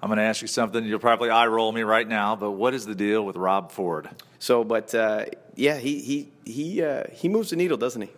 I'm 0.02 0.08
going 0.08 0.18
to 0.18 0.24
ask 0.24 0.42
you 0.42 0.48
something. 0.48 0.86
You'll 0.86 1.00
probably 1.00 1.30
eye 1.30 1.48
roll 1.48 1.72
me 1.72 1.82
right 1.82 2.08
now, 2.08 2.36
but 2.36 2.52
what 2.52 2.74
is 2.74 2.86
the 2.86 2.96
deal 2.96 3.26
with 3.26 3.36
Rob 3.36 3.72
Ford? 3.72 4.10
So, 4.40 4.64
but 4.64 4.96
uh, 4.96 5.26
yeah, 5.56 5.78
he 5.78 6.00
he 6.00 6.30
he 6.46 6.82
uh, 6.82 7.04
he 7.12 7.28
moves 7.28 7.50
the 7.50 7.58
needle, 7.58 7.78
doesn't 7.78 8.02
he? 8.02 8.10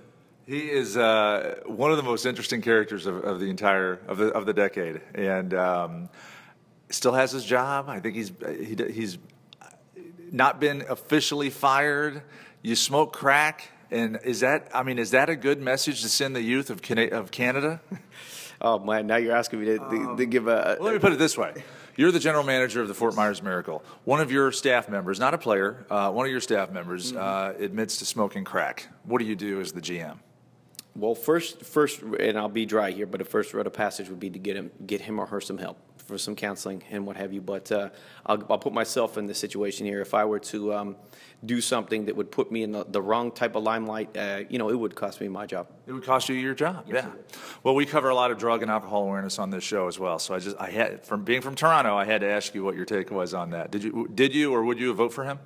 He 0.45 0.69
is 0.69 0.95
uh, 0.95 1.61
one 1.65 1.91
of 1.91 1.97
the 1.97 2.03
most 2.03 2.25
interesting 2.25 2.61
characters 2.61 3.05
of, 3.05 3.23
of, 3.23 3.39
the 3.39 3.50
entire 3.50 4.00
of 4.07 4.17
the 4.17 4.27
of 4.27 4.45
the 4.45 4.53
decade, 4.53 5.01
and 5.15 5.53
um, 5.53 6.09
still 6.89 7.13
has 7.13 7.31
his 7.31 7.45
job. 7.45 7.89
I 7.89 8.00
think 8.00 8.15
he's 8.15 8.31
he, 8.47 8.75
he's 8.91 9.17
not 10.31 10.59
been 10.59 10.83
officially 10.88 11.50
fired. 11.50 12.21
You 12.61 12.75
smoke 12.75 13.13
crack, 13.13 13.71
and 13.89 14.19
is 14.23 14.41
that 14.41 14.69
I 14.73 14.83
mean, 14.83 15.00
is 15.00 15.11
that 15.11 15.31
a 15.31 15.35
good 15.35 15.59
message 15.59 16.03
to 16.03 16.09
send 16.09 16.35
the 16.35 16.43
youth 16.43 16.69
of 16.69 16.81
of 17.11 17.31
Canada? 17.31 17.81
Oh 18.62 18.77
man, 18.80 19.08
now 19.08 19.15
you're 19.15 19.36
asking 19.36 19.60
me 19.60 19.65
to, 19.65 19.77
to, 19.80 20.15
to 20.18 20.25
give 20.25 20.48
a. 20.48 20.77
Well, 20.80 20.86
let 20.86 20.94
me 20.94 21.00
put 21.00 21.13
it 21.13 21.20
this 21.20 21.38
way: 21.38 21.63
You're 21.96 22.12
the 22.12 22.20
general 22.20 22.44
manager 22.44 22.82
of 22.82 22.88
the 22.88 22.94
Fort 22.94 23.15
Myers 23.15 23.41
Miracle. 23.41 23.84
One 24.03 24.22
of 24.22 24.32
your 24.32 24.51
staff 24.51 24.88
members, 24.88 25.20
not 25.20 25.34
a 25.34 25.38
player, 25.38 25.86
uh, 25.89 26.12
one 26.12 26.25
of 26.25 26.32
your 26.32 26.41
staff 26.41 26.72
members 26.72 27.13
uh, 27.13 27.56
admits 27.60 27.98
to 27.98 28.06
smoking 28.06 28.44
crack. 28.44 28.88
What 29.03 29.20
do 29.20 29.25
you 29.25 29.36
do 29.36 29.60
as 29.60 29.72
the 29.72 29.82
GM? 29.82 30.18
Well, 30.95 31.15
first, 31.15 31.63
first, 31.63 32.01
and 32.01 32.38
I'll 32.38 32.50
be 32.50 32.65
dry 32.65 32.91
here, 32.91 33.05
but 33.05 33.19
the 33.19 33.25
first 33.25 33.53
road 33.53 33.65
of 33.65 33.74
passage 33.74 34.10
would 34.10 34.19
be 34.19 34.29
to 34.29 34.39
get 34.39 34.55
him, 34.57 34.71
get 34.86 35.01
him 35.01 35.19
or 35.19 35.25
her 35.25 35.39
some 35.39 35.57
help 35.57 35.77
for 36.01 36.17
some 36.17 36.36
counseling 36.36 36.83
and 36.91 37.05
what 37.05 37.15
have 37.15 37.31
you. 37.31 37.39
But 37.39 37.71
uh, 37.71 37.89
I'll, 38.25 38.43
I'll 38.50 38.60
put 38.60 38.74
myself 38.74 39.17
in 39.17 39.25
the 39.25 39.33
situation 39.33 39.86
here. 39.86 40.01
If 40.01 40.13
I 40.13 40.25
were 40.25 40.39
to 40.39 40.74
um, 40.74 40.95
do 41.45 41.62
something 41.62 42.05
that 42.05 42.15
would 42.15 42.29
put 42.29 42.51
me 42.51 42.63
in 42.63 42.74
the, 42.74 42.83
the 42.83 43.01
wrong 43.01 43.31
type 43.31 43.55
of 43.55 43.63
limelight, 43.63 44.15
uh, 44.17 44.43
you 44.50 44.60
know, 44.60 44.69
it 44.69 44.75
would 44.75 44.93
cost 44.93 45.21
me 45.21 45.29
my 45.29 45.45
job. 45.45 45.67
It 45.88 45.93
would 45.93 46.03
cost 46.03 46.27
you 46.27 46.36
your 46.36 46.53
job. 46.53 46.86
yeah. 46.88 47.07
Well, 47.63 47.75
we 47.75 47.86
cover 47.86 48.10
a 48.10 48.15
lot 48.15 48.31
of 48.31 48.38
drug 48.38 48.62
and 48.62 48.69
alcohol 48.69 49.03
awareness 49.03 49.39
on 49.39 49.50
this 49.50 49.63
show 49.63 49.88
as 49.88 49.98
well. 49.98 50.19
So 50.19 50.36
I 50.36 50.39
just, 50.39 50.57
I 50.60 50.69
had, 50.69 51.05
from 51.05 51.24
being 51.24 51.41
from 51.41 51.55
Toronto, 51.55 51.95
I 51.95 52.03
had 52.03 52.21
to 52.21 52.27
ask 52.27 52.53
you 52.53 52.63
what 52.65 52.75
your 52.75 52.86
take 52.86 53.12
was 53.12 53.33
on 53.33 53.51
that. 53.51 53.71
Did 53.71 53.83
you, 53.83 54.10
did 54.13 54.36
you, 54.36 54.53
or 54.53 54.63
would 54.63 54.79
you 54.79 54.93
vote 54.93 55.13
for 55.13 55.24
him? 55.24 55.39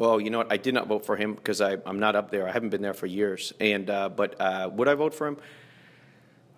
Well, 0.00 0.18
you 0.18 0.30
know 0.30 0.38
what? 0.38 0.50
I 0.50 0.56
did 0.56 0.72
not 0.72 0.86
vote 0.86 1.04
for 1.04 1.14
him 1.14 1.34
because 1.34 1.60
I'm 1.60 1.98
not 2.00 2.16
up 2.16 2.30
there. 2.30 2.48
I 2.48 2.52
haven't 2.52 2.70
been 2.70 2.80
there 2.80 2.94
for 2.94 3.04
years. 3.06 3.52
And 3.60 3.90
uh, 3.90 4.08
but 4.08 4.40
uh, 4.40 4.70
would 4.72 4.88
I 4.88 4.94
vote 4.94 5.12
for 5.12 5.26
him? 5.26 5.36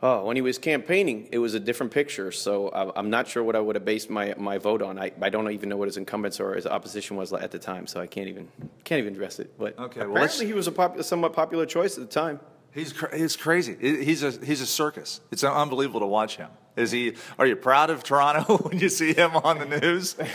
Oh, 0.01 0.25
when 0.27 0.37
he 0.37 0.43
was 0.43 0.59
campaigning, 0.59 1.29
it 1.33 1.39
was 1.39 1.55
a 1.55 1.61
different 1.61 1.91
picture. 1.93 2.31
So 2.31 2.69
I- 2.69 2.97
I'm 2.97 3.11
not 3.11 3.27
sure 3.27 3.43
what 3.43 3.57
I 3.57 3.61
would 3.61 3.75
have 3.75 3.85
based 3.85 4.11
my, 4.11 4.33
my 4.39 4.59
vote 4.59 4.81
on. 4.81 4.97
I, 4.97 5.11
I 5.21 5.29
don't 5.29 5.51
even 5.51 5.69
know 5.69 5.77
what 5.77 5.89
his 5.89 5.97
incumbents 5.97 6.39
or 6.39 6.55
his 6.55 6.67
opposition 6.69 7.17
was 7.17 7.33
at 7.33 7.51
the 7.51 7.59
time. 7.59 7.89
So 7.89 8.01
I 8.01 8.07
can't 8.07 8.29
even 8.29 8.47
can't 8.85 9.01
even 9.01 9.13
address 9.15 9.41
it. 9.41 9.59
But 9.59 9.77
Okay, 9.77 10.01
well, 10.03 10.11
let's- 10.11 10.35
apparently 10.37 10.47
he 10.47 10.53
was 10.53 10.69
a 10.69 10.73
pop, 10.73 11.03
somewhat 11.03 11.33
popular 11.33 11.67
choice 11.67 11.99
at 11.99 12.09
the 12.09 12.15
time. 12.15 12.39
He's, 12.73 12.93
cra- 12.93 13.17
he's 13.17 13.35
crazy. 13.37 13.77
He- 13.81 14.05
He's 14.05 14.23
a, 14.23 14.31
he's 14.31 14.61
a 14.61 14.67
circus. 14.67 15.21
It's 15.33 15.43
unbelievable 15.43 16.01
to 16.01 16.07
watch 16.07 16.37
him. 16.37 16.49
Is 16.75 16.91
he, 16.91 17.15
are 17.39 17.47
you 17.47 17.55
proud 17.57 17.91
of 17.91 18.03
Toronto 18.03 18.57
when 18.69 18.79
you 18.79 18.89
see 18.89 19.13
him 19.13 19.37
on 19.37 19.59
the 19.59 19.79
news? 19.79 20.17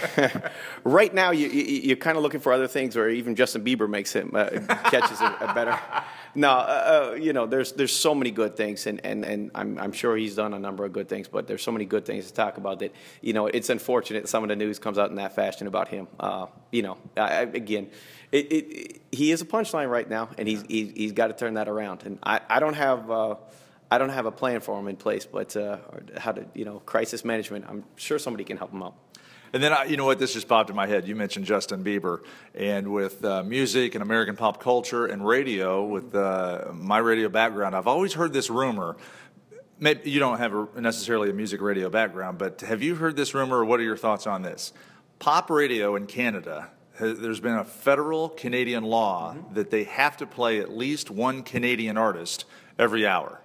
Right 0.84 1.14
now, 1.14 1.32
you, 1.32 1.48
you, 1.48 1.64
you're 1.64 1.98
kind 1.98 2.16
of 2.16 2.24
looking 2.24 2.40
for 2.40 2.54
other 2.54 2.68
things, 2.68 2.96
or 2.96 3.10
even 3.10 3.36
Justin 3.36 3.64
Bieber 3.66 3.90
makes 3.90 4.14
him 4.14 4.32
uh, 4.34 4.46
catches 4.86 5.20
it 5.22 5.32
a 5.42 5.54
better. 5.54 5.78
No, 6.36 6.50
uh, 6.52 7.10
uh, 7.14 7.16
you 7.16 7.34
know, 7.34 7.48
there's 7.48 7.72
there's 7.72 7.96
so 7.96 8.14
many 8.14 8.30
good 8.30 8.56
things, 8.56 8.86
and, 8.86 9.04
and, 9.04 9.26
and 9.26 9.50
I'm, 9.56 9.80
I'm 9.80 9.92
sure 9.92 10.16
he's 10.16 10.36
done 10.36 10.54
a 10.54 10.60
number 10.60 10.86
of 10.86 10.94
good 10.94 11.10
things, 11.10 11.28
but 11.28 11.48
there's 11.48 11.64
so 11.64 11.72
many 11.72 11.86
good 11.86 12.06
things 12.06 12.28
to 12.28 12.34
talk 12.34 12.58
about 12.58 12.78
that, 12.80 12.94
you 13.22 13.34
know, 13.34 13.48
it's 13.48 13.72
unfortunate 13.72 14.30
some 14.30 14.44
of 14.44 14.50
the 14.50 14.56
news 14.56 14.78
comes 14.78 15.00
out 15.00 15.10
in 15.10 15.16
that 15.16 15.34
fashion 15.34 15.66
about 15.66 15.88
him. 15.88 16.08
Uh, 16.20 16.46
you 16.72 16.84
know, 16.84 16.98
I, 17.16 17.22
I- 17.22 17.42
again, 17.42 17.90
it, 18.32 18.52
it, 18.52 18.66
it, 18.66 19.02
he 19.12 19.32
is 19.32 19.42
a 19.42 19.46
punchline 19.46 19.90
right 19.90 20.08
now, 20.08 20.30
and 20.38 20.48
he's, 20.48 20.64
he's, 20.68 20.92
he's 20.92 21.12
got 21.14 21.28
to 21.28 21.34
turn 21.34 21.56
that 21.56 21.68
around. 21.68 22.04
And 22.06 22.20
I, 22.22 22.40
I 22.48 22.60
don't 22.60 22.76
have. 22.76 23.10
I 23.90 23.98
don't 23.98 24.10
have 24.10 24.26
a 24.26 24.32
plan 24.32 24.60
for 24.60 24.76
them 24.76 24.88
in 24.88 24.98
place, 24.98 25.26
but 25.26 25.56
uh, 25.56 25.78
how 26.18 26.34
to, 26.34 26.46
you 26.54 26.66
know, 26.66 26.80
crisis 26.80 27.24
management. 27.24 27.66
I'm 27.68 27.86
sure 27.96 28.20
somebody 28.20 28.44
can 28.44 28.58
help 28.58 28.72
them 28.72 28.84
out. 28.84 28.96
And 29.54 29.64
then, 29.64 29.72
I, 29.72 29.86
you 29.86 29.96
know 29.96 30.06
what, 30.06 30.20
this 30.20 30.34
just 30.34 30.48
popped 30.50 30.70
in 30.70 30.76
my 30.76 30.88
head. 30.88 31.08
You 31.08 31.16
mentioned 31.16 31.46
Justin 31.46 31.84
Bieber. 31.84 32.20
And 32.54 32.92
with 32.92 33.24
uh, 33.24 33.44
music 33.44 33.96
and 33.96 34.02
American 34.02 34.36
pop 34.36 34.62
culture 34.62 35.06
and 35.06 35.26
radio, 35.26 35.86
with 35.86 36.14
uh, 36.14 36.66
my 36.74 36.98
radio 36.98 37.30
background, 37.30 37.74
I've 37.74 37.88
always 37.88 38.14
heard 38.14 38.34
this 38.34 38.50
rumor. 38.50 38.98
Maybe 39.80 40.10
you 40.10 40.20
don't 40.20 40.40
have 40.40 40.54
a, 40.54 40.82
necessarily 40.82 41.30
a 41.30 41.34
music 41.34 41.62
radio 41.62 41.90
background, 41.90 42.38
but 42.38 42.62
have 42.62 42.84
you 42.84 42.96
heard 42.96 43.16
this 43.16 43.34
rumor 43.34 43.60
or 43.60 43.66
what 43.66 43.80
are 43.80 43.84
your 43.84 43.96
thoughts 43.98 44.28
on 44.28 44.42
this? 44.42 44.74
Pop 45.20 45.50
radio 45.50 45.96
in 45.96 46.08
Canada, 46.08 46.72
has, 47.00 47.20
there's 47.20 47.40
been 47.40 47.56
a 47.56 47.64
federal 47.64 48.28
Canadian 48.28 48.84
law 48.84 49.36
that 49.54 49.72
they 49.72 49.86
have 49.86 50.18
to 50.18 50.28
play 50.28 50.60
at 50.60 50.76
least 50.76 51.10
one 51.10 51.42
Canadian 51.42 51.98
artist 51.98 52.44
every 52.78 53.08
hour. 53.08 53.40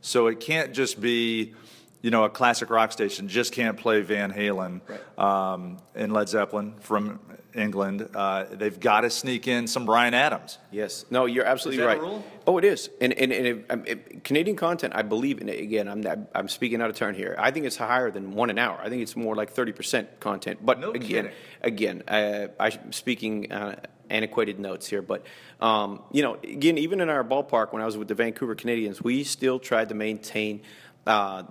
So 0.00 0.26
it 0.28 0.40
can't 0.40 0.72
just 0.72 1.00
be, 1.00 1.54
you 2.02 2.10
know, 2.10 2.24
a 2.24 2.30
classic 2.30 2.70
rock 2.70 2.92
station 2.92 3.28
just 3.28 3.52
can't 3.52 3.76
play 3.76 4.00
Van 4.02 4.32
Halen 4.32 4.80
um, 5.18 5.78
and 5.94 6.12
Led 6.12 6.28
Zeppelin 6.28 6.74
from 6.80 7.18
England. 7.54 8.08
Uh, 8.14 8.44
they've 8.52 8.78
got 8.78 9.00
to 9.00 9.10
sneak 9.10 9.48
in 9.48 9.66
some 9.66 9.86
Bryan 9.86 10.12
Adams. 10.14 10.58
Yes. 10.70 11.06
No, 11.10 11.24
you're 11.24 11.46
absolutely 11.46 11.78
that 11.82 11.84
a 11.84 11.86
right. 11.94 12.00
rule? 12.00 12.24
Oh, 12.46 12.58
it 12.58 12.64
is. 12.64 12.90
And 13.00 13.12
and, 13.14 13.32
and 13.32 13.46
it, 13.46 13.66
um, 13.70 13.82
it- 13.86 14.22
Canadian 14.24 14.56
content, 14.56 14.92
I 14.94 15.02
believe 15.02 15.40
in 15.40 15.48
it. 15.48 15.58
Again, 15.58 15.88
I'm 15.88 16.26
I'm 16.34 16.48
speaking 16.48 16.82
out 16.82 16.90
of 16.90 16.96
turn 16.96 17.14
here. 17.14 17.34
I 17.38 17.50
think 17.50 17.64
it's 17.64 17.76
higher 17.76 18.10
than 18.10 18.32
one 18.34 18.50
an 18.50 18.58
hour. 18.58 18.78
I 18.82 18.88
think 18.90 19.02
it's 19.02 19.16
more 19.16 19.34
like 19.34 19.54
30% 19.54 20.20
content. 20.20 20.58
But 20.64 20.80
No 20.80 20.90
again, 20.90 21.08
kidding. 21.08 21.32
again, 21.62 22.02
uh, 22.08 22.48
I'm 22.60 22.92
speaking 22.92 23.50
uh, 23.50 23.76
antiquated 24.10 24.58
notes 24.58 24.86
here, 24.86 25.02
but 25.02 25.24
um, 25.60 26.02
you 26.12 26.22
know, 26.22 26.34
again, 26.34 26.78
even 26.78 27.00
in 27.00 27.08
our 27.08 27.24
ballpark 27.24 27.72
when 27.72 27.82
I 27.82 27.86
was 27.86 27.96
with 27.96 28.08
the 28.08 28.14
Vancouver 28.14 28.54
Canadians, 28.54 29.02
we 29.02 29.24
still 29.24 29.58
tried 29.58 29.88
to 29.88 29.94
maintain 29.94 30.62
uh, 31.06 31.10
uh, 31.10 31.42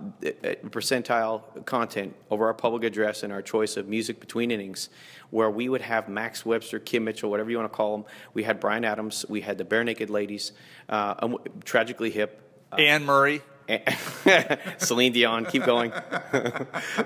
percentile 0.65 1.65
content 1.65 2.13
over 2.29 2.47
our 2.47 2.53
public 2.53 2.83
address 2.83 3.23
and 3.23 3.31
our 3.31 3.41
choice 3.41 3.77
of 3.77 3.87
music 3.87 4.19
between 4.19 4.51
innings, 4.51 4.89
where 5.29 5.49
we 5.49 5.69
would 5.69 5.81
have 5.81 6.09
Max 6.09 6.45
Webster, 6.45 6.79
Kim 6.79 7.05
Mitchell, 7.05 7.29
whatever 7.31 7.49
you 7.49 7.57
want 7.57 7.71
to 7.71 7.75
call 7.75 7.97
them. 7.97 8.05
We 8.33 8.43
had 8.43 8.59
Bryan 8.59 8.83
Adams, 8.83 9.25
we 9.29 9.41
had 9.41 9.57
the 9.57 9.65
Barenaked 9.65 10.09
Ladies, 10.09 10.51
uh, 10.89 11.29
Tragically 11.63 12.11
Hip. 12.11 12.41
Anne 12.77 13.05
Murray. 13.05 13.41
Celine 14.77 15.11
Dion, 15.11 15.45
keep 15.45 15.65
going. 15.65 15.91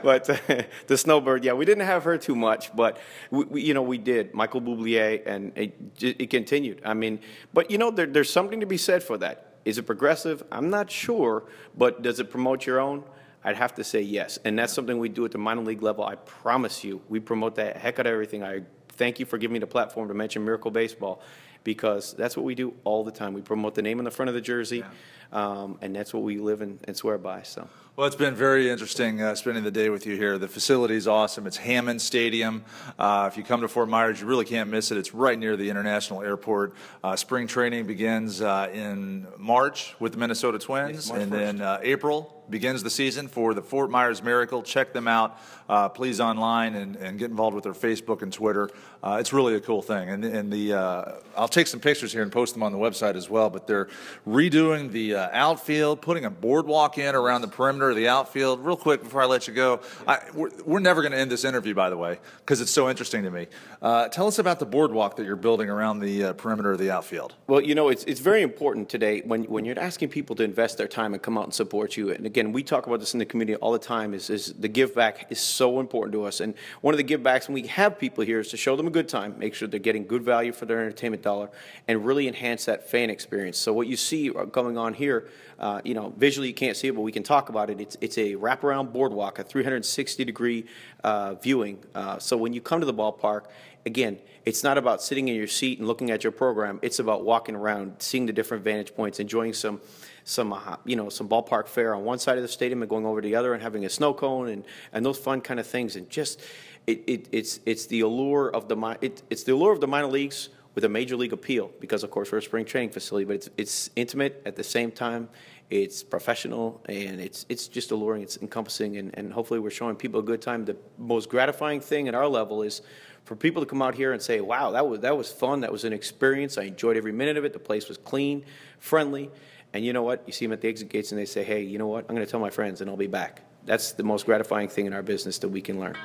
but 0.03 0.29
uh, 0.29 0.63
the 0.87 0.97
Snowbird, 0.97 1.43
yeah, 1.43 1.53
we 1.53 1.65
didn't 1.65 1.85
have 1.85 2.03
her 2.03 2.17
too 2.17 2.35
much, 2.35 2.75
but 2.75 2.97
we, 3.31 3.43
we, 3.45 3.61
you 3.61 3.73
know 3.73 3.81
we 3.81 3.97
did. 3.97 4.33
Michael 4.33 4.61
Bublé, 4.61 5.25
and 5.25 5.57
it, 5.57 5.75
it 6.01 6.29
continued. 6.29 6.81
I 6.83 6.93
mean, 6.93 7.19
but 7.53 7.71
you 7.71 7.77
know 7.77 7.91
there, 7.91 8.05
there's 8.05 8.29
something 8.29 8.59
to 8.59 8.65
be 8.65 8.77
said 8.77 9.03
for 9.03 9.17
that. 9.19 9.57
Is 9.65 9.77
it 9.77 9.83
progressive? 9.83 10.43
I'm 10.51 10.69
not 10.69 10.91
sure, 10.91 11.43
but 11.77 12.01
does 12.01 12.19
it 12.19 12.29
promote 12.29 12.65
your 12.65 12.79
own? 12.79 13.03
I'd 13.43 13.55
have 13.55 13.75
to 13.75 13.83
say 13.83 14.01
yes, 14.01 14.37
and 14.43 14.59
that's 14.59 14.73
something 14.73 14.99
we 14.99 15.09
do 15.09 15.23
at 15.23 15.31
the 15.31 15.37
minor 15.37 15.61
league 15.61 15.81
level. 15.81 16.03
I 16.03 16.15
promise 16.15 16.83
you, 16.83 17.01
we 17.07 17.19
promote 17.19 17.55
that 17.55 17.77
heck 17.77 17.99
out 17.99 18.05
of 18.05 18.11
everything. 18.11 18.43
I 18.43 18.63
thank 18.89 19.19
you 19.19 19.25
for 19.25 19.37
giving 19.37 19.53
me 19.53 19.59
the 19.59 19.67
platform 19.67 20.09
to 20.09 20.13
mention 20.13 20.43
Miracle 20.43 20.71
Baseball, 20.71 21.21
because 21.63 22.13
that's 22.13 22.35
what 22.37 22.45
we 22.45 22.55
do 22.55 22.73
all 22.83 23.03
the 23.03 23.11
time. 23.11 23.33
We 23.33 23.41
promote 23.41 23.75
the 23.75 23.81
name 23.81 23.99
on 23.99 24.05
the 24.05 24.11
front 24.11 24.29
of 24.29 24.35
the 24.35 24.41
jersey, 24.41 24.83
um, 25.31 25.77
and 25.81 25.95
that's 25.95 26.13
what 26.13 26.23
we 26.23 26.37
live 26.37 26.61
and, 26.61 26.79
and 26.85 26.95
swear 26.95 27.17
by. 27.17 27.43
So. 27.43 27.67
Well, 27.99 28.07
it's 28.07 28.15
been 28.15 28.33
very 28.33 28.69
interesting 28.69 29.21
uh, 29.21 29.35
spending 29.35 29.65
the 29.65 29.71
day 29.71 29.89
with 29.89 30.05
you 30.05 30.15
here. 30.15 30.37
The 30.37 30.47
facility 30.47 30.95
is 30.95 31.05
awesome. 31.05 31.45
It's 31.45 31.57
Hammond 31.57 32.01
Stadium. 32.01 32.63
Uh, 32.97 33.27
if 33.29 33.35
you 33.35 33.43
come 33.43 33.59
to 33.59 33.67
Fort 33.67 33.89
Myers, 33.89 34.21
you 34.21 34.25
really 34.25 34.45
can't 34.45 34.69
miss 34.69 34.89
it. 34.91 34.97
It's 34.97 35.13
right 35.13 35.37
near 35.37 35.57
the 35.57 35.69
international 35.69 36.21
airport. 36.21 36.75
Uh, 37.03 37.17
spring 37.17 37.45
training 37.45 37.87
begins 37.87 38.39
uh, 38.39 38.69
in 38.71 39.27
March 39.37 39.97
with 39.99 40.13
the 40.13 40.17
Minnesota 40.17 40.59
Twins, 40.59 41.09
and 41.09 41.29
then 41.29 41.59
uh, 41.59 41.79
April 41.83 42.39
begins 42.49 42.83
the 42.83 42.89
season 42.89 43.27
for 43.27 43.53
the 43.53 43.61
Fort 43.61 43.89
Myers 43.89 44.23
Miracle. 44.23 44.63
Check 44.63 44.93
them 44.93 45.07
out, 45.07 45.37
uh, 45.67 45.89
please, 45.89 46.19
online 46.19 46.75
and, 46.75 46.95
and 46.95 47.19
get 47.19 47.29
involved 47.29 47.55
with 47.55 47.63
their 47.63 47.73
Facebook 47.73 48.21
and 48.21 48.33
Twitter. 48.33 48.69
Uh, 49.03 49.17
it's 49.19 49.31
really 49.31 49.55
a 49.55 49.59
cool 49.59 49.81
thing. 49.81 50.09
And, 50.09 50.25
and 50.25 50.51
the 50.51 50.73
uh, 50.73 51.11
I'll 51.37 51.47
take 51.47 51.67
some 51.67 51.79
pictures 51.79 52.11
here 52.11 52.23
and 52.23 52.31
post 52.31 52.53
them 52.53 52.63
on 52.63 52.71
the 52.71 52.77
website 52.77 53.15
as 53.15 53.29
well. 53.29 53.49
But 53.49 53.67
they're 53.67 53.89
redoing 54.27 54.91
the 54.91 55.15
uh, 55.15 55.29
outfield, 55.31 56.01
putting 56.01 56.25
a 56.25 56.29
boardwalk 56.29 56.97
in 56.97 57.15
around 57.15 57.41
the 57.41 57.47
perimeter 57.47 57.88
of 57.89 57.97
the 57.97 58.07
outfield. 58.07 58.65
Real 58.65 58.77
quick 58.77 59.03
before 59.03 59.21
I 59.21 59.25
let 59.25 59.47
you 59.47 59.53
go, 59.53 59.81
I, 60.07 60.19
we're, 60.33 60.49
we're 60.65 60.79
never 60.79 61.01
going 61.01 61.11
to 61.11 61.17
end 61.17 61.31
this 61.31 61.43
interview, 61.43 61.73
by 61.73 61.89
the 61.89 61.97
way, 61.97 62.19
because 62.39 62.61
it's 62.61 62.71
so 62.71 62.89
interesting 62.89 63.23
to 63.23 63.31
me. 63.31 63.47
Uh, 63.81 64.07
tell 64.07 64.27
us 64.27 64.39
about 64.39 64.59
the 64.59 64.65
boardwalk 64.65 65.15
that 65.15 65.25
you're 65.25 65.35
building 65.35 65.69
around 65.69 65.99
the 65.99 66.25
uh, 66.25 66.33
perimeter 66.33 66.71
of 66.71 66.79
the 66.79 66.91
outfield. 66.91 67.35
Well, 67.47 67.61
you 67.61 67.75
know, 67.75 67.89
it's, 67.89 68.03
it's 68.05 68.19
very 68.19 68.41
important 68.41 68.89
today 68.89 69.21
when, 69.25 69.43
when 69.45 69.65
you're 69.65 69.79
asking 69.79 70.09
people 70.09 70.35
to 70.37 70.43
invest 70.43 70.77
their 70.77 70.87
time 70.87 71.13
and 71.13 71.21
come 71.21 71.37
out 71.37 71.45
and 71.45 71.53
support 71.53 71.97
you. 71.97 72.11
And 72.11 72.25
again, 72.25 72.51
we 72.51 72.63
talk 72.63 72.87
about 72.87 72.99
this 72.99 73.13
in 73.13 73.19
the 73.19 73.25
community 73.25 73.55
all 73.57 73.71
the 73.71 73.79
time 73.79 74.13
is, 74.13 74.29
is 74.29 74.53
the 74.53 74.67
give 74.67 74.93
back 74.95 75.27
is 75.29 75.39
so 75.39 75.79
important 75.79 76.13
to 76.13 76.23
us. 76.25 76.39
And 76.39 76.53
one 76.81 76.93
of 76.93 76.97
the 76.97 77.03
give 77.03 77.23
backs 77.23 77.47
when 77.47 77.53
we 77.53 77.67
have 77.67 77.97
people 77.97 78.23
here 78.23 78.39
is 78.39 78.49
to 78.49 78.57
show 78.57 78.75
them 78.75 78.87
a 78.87 78.91
good 78.91 79.07
time, 79.07 79.35
make 79.37 79.53
sure 79.55 79.67
they're 79.67 79.79
getting 79.79 80.05
good 80.05 80.23
value 80.23 80.51
for 80.51 80.65
their 80.65 80.79
entertainment 80.79 81.23
dollar, 81.23 81.49
and 81.87 82.05
really 82.05 82.27
enhance 82.27 82.65
that 82.65 82.89
fan 82.89 83.09
experience. 83.09 83.57
So 83.57 83.73
what 83.73 83.87
you 83.87 83.95
see 83.95 84.29
going 84.29 84.77
on 84.77 84.93
here, 84.93 85.27
uh, 85.59 85.81
you 85.83 85.93
know, 85.93 86.13
visually 86.17 86.47
you 86.47 86.53
can't 86.53 86.77
see 86.77 86.87
it, 86.87 86.95
but 86.95 87.01
we 87.01 87.11
can 87.11 87.23
talk 87.23 87.49
about 87.49 87.68
it. 87.68 87.68
It's, 87.77 87.97
it's 88.01 88.17
a 88.17 88.35
wraparound 88.35 88.91
boardwalk, 88.91 89.39
a 89.39 89.43
360 89.43 90.25
degree 90.25 90.65
uh, 91.03 91.35
viewing. 91.35 91.83
Uh, 91.93 92.19
so 92.19 92.37
when 92.37 92.53
you 92.53 92.61
come 92.61 92.79
to 92.79 92.85
the 92.85 92.93
ballpark, 92.93 93.45
again, 93.85 94.19
it's 94.45 94.63
not 94.63 94.77
about 94.77 95.01
sitting 95.01 95.27
in 95.27 95.35
your 95.35 95.47
seat 95.47 95.79
and 95.79 95.87
looking 95.87 96.11
at 96.11 96.23
your 96.23 96.31
program. 96.31 96.79
It's 96.81 96.99
about 96.99 97.23
walking 97.23 97.55
around, 97.55 97.95
seeing 97.99 98.25
the 98.25 98.33
different 98.33 98.63
vantage 98.63 98.95
points, 98.95 99.19
enjoying 99.19 99.53
some, 99.53 99.81
some, 100.23 100.53
uh, 100.53 100.77
you 100.85 100.95
know, 100.95 101.09
some 101.09 101.27
ballpark 101.27 101.67
fare 101.67 101.93
on 101.93 102.03
one 102.03 102.19
side 102.19 102.37
of 102.37 102.41
the 102.41 102.47
stadium 102.47 102.81
and 102.81 102.89
going 102.89 103.05
over 103.05 103.21
to 103.21 103.27
the 103.27 103.35
other 103.35 103.53
and 103.53 103.61
having 103.61 103.85
a 103.85 103.89
snow 103.89 104.13
cone 104.13 104.49
and, 104.49 104.63
and 104.93 105.05
those 105.05 105.17
fun 105.17 105.41
kind 105.41 105.59
of 105.59 105.67
things. 105.67 105.95
And 105.95 106.09
just, 106.09 106.41
it, 106.87 107.03
it, 107.07 107.27
it's, 107.31 107.59
it's 107.65 107.85
the 107.87 108.01
allure 108.01 108.49
of 108.49 108.67
the, 108.67 108.97
it, 109.01 109.21
it's 109.29 109.43
the 109.43 109.53
allure 109.53 109.73
of 109.73 109.81
the 109.81 109.87
minor 109.87 110.07
leagues 110.07 110.49
with 110.75 110.85
a 110.85 110.89
major 110.89 111.17
league 111.17 111.33
appeal 111.33 111.71
because, 111.79 112.03
of 112.03 112.11
course, 112.11 112.31
we're 112.31 112.37
a 112.37 112.41
spring 112.41 112.65
training 112.65 112.89
facility, 112.89 113.25
but 113.25 113.35
it's, 113.35 113.49
it's 113.57 113.89
intimate 113.95 114.41
at 114.45 114.55
the 114.55 114.63
same 114.63 114.91
time. 114.91 115.29
It's 115.69 116.01
professional 116.01 116.81
and 116.89 117.21
it's, 117.21 117.45
it's 117.47 117.67
just 117.67 117.91
alluring. 117.91 118.23
It's 118.23 118.37
encompassing, 118.37 118.97
and, 118.97 119.15
and 119.17 119.31
hopefully, 119.31 119.59
we're 119.59 119.69
showing 119.69 119.95
people 119.95 120.19
a 120.19 120.23
good 120.23 120.41
time. 120.41 120.65
The 120.65 120.77
most 120.97 121.29
gratifying 121.29 121.79
thing 121.79 122.07
at 122.07 122.15
our 122.15 122.27
level 122.27 122.63
is 122.63 122.81
for 123.25 123.35
people 123.35 123.61
to 123.61 123.67
come 123.67 123.81
out 123.81 123.93
here 123.93 124.11
and 124.11 124.21
say, 124.21 124.41
"Wow, 124.41 124.71
that 124.71 124.87
was 124.87 125.01
that 125.01 125.15
was 125.15 125.31
fun. 125.31 125.61
That 125.61 125.71
was 125.71 125.83
an 125.83 125.93
experience. 125.93 126.57
I 126.57 126.63
enjoyed 126.63 126.97
every 126.97 127.11
minute 127.11 127.37
of 127.37 127.45
it. 127.45 127.53
The 127.53 127.59
place 127.59 127.87
was 127.87 127.97
clean, 127.97 128.45
friendly." 128.79 129.29
And 129.71 129.85
you 129.85 129.93
know 129.93 130.01
what? 130.01 130.23
You 130.25 130.33
see 130.33 130.45
them 130.45 130.53
at 130.53 130.61
the 130.61 130.67
exit 130.67 130.89
gates, 130.89 131.11
and 131.11 131.19
they 131.19 131.25
say, 131.25 131.43
"Hey, 131.43 131.61
you 131.61 131.77
know 131.77 131.87
what? 131.87 132.05
I'm 132.09 132.15
going 132.15 132.25
to 132.25 132.31
tell 132.31 132.39
my 132.39 132.49
friends, 132.49 132.81
and 132.81 132.89
I'll 132.89 132.97
be 132.97 133.05
back." 133.05 133.43
That's 133.65 133.91
the 133.91 134.03
most 134.03 134.25
gratifying 134.25 134.69
thing 134.69 134.87
in 134.87 134.93
our 134.93 135.03
business 135.03 135.37
that 135.39 135.49
we 135.49 135.61
can 135.61 135.79
learn. 135.79 135.95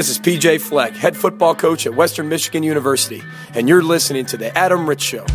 This 0.00 0.08
is 0.08 0.18
PJ 0.18 0.62
Fleck, 0.62 0.94
head 0.94 1.14
football 1.14 1.54
coach 1.54 1.86
at 1.86 1.94
Western 1.94 2.26
Michigan 2.26 2.62
University, 2.62 3.22
and 3.52 3.68
you're 3.68 3.82
listening 3.82 4.24
to 4.24 4.38
The 4.38 4.56
Adam 4.56 4.88
Ritz 4.88 5.04
Show. 5.04 5.26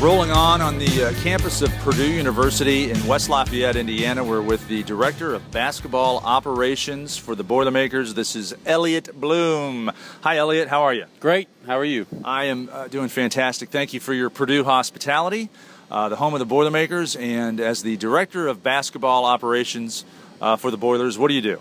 Rolling 0.00 0.30
on 0.30 0.62
on 0.62 0.78
the 0.78 1.08
uh, 1.08 1.22
campus 1.22 1.60
of 1.60 1.70
Purdue 1.80 2.10
University 2.10 2.90
in 2.90 3.06
West 3.06 3.28
Lafayette, 3.28 3.76
Indiana, 3.76 4.24
we're 4.24 4.40
with 4.40 4.66
the 4.68 4.82
director 4.84 5.34
of 5.34 5.50
basketball 5.50 6.16
operations 6.24 7.18
for 7.18 7.34
the 7.34 7.44
Boilermakers. 7.44 8.14
This 8.14 8.36
is 8.36 8.54
Elliot 8.64 9.10
Bloom. 9.20 9.92
Hi, 10.22 10.38
Elliot. 10.38 10.68
How 10.68 10.84
are 10.84 10.94
you? 10.94 11.04
Great. 11.20 11.46
How 11.66 11.78
are 11.78 11.84
you? 11.84 12.06
I 12.24 12.44
am 12.44 12.70
uh, 12.72 12.88
doing 12.88 13.08
fantastic. 13.08 13.68
Thank 13.68 13.92
you 13.92 14.00
for 14.00 14.14
your 14.14 14.30
Purdue 14.30 14.64
hospitality, 14.64 15.50
uh, 15.90 16.08
the 16.08 16.16
home 16.16 16.32
of 16.32 16.38
the 16.38 16.46
Boilermakers, 16.46 17.16
and 17.16 17.60
as 17.60 17.82
the 17.82 17.98
director 17.98 18.48
of 18.48 18.62
basketball 18.62 19.26
operations 19.26 20.06
uh, 20.40 20.56
for 20.56 20.70
the 20.70 20.78
Boilers, 20.78 21.18
what 21.18 21.28
do 21.28 21.34
you 21.34 21.42
do? 21.42 21.60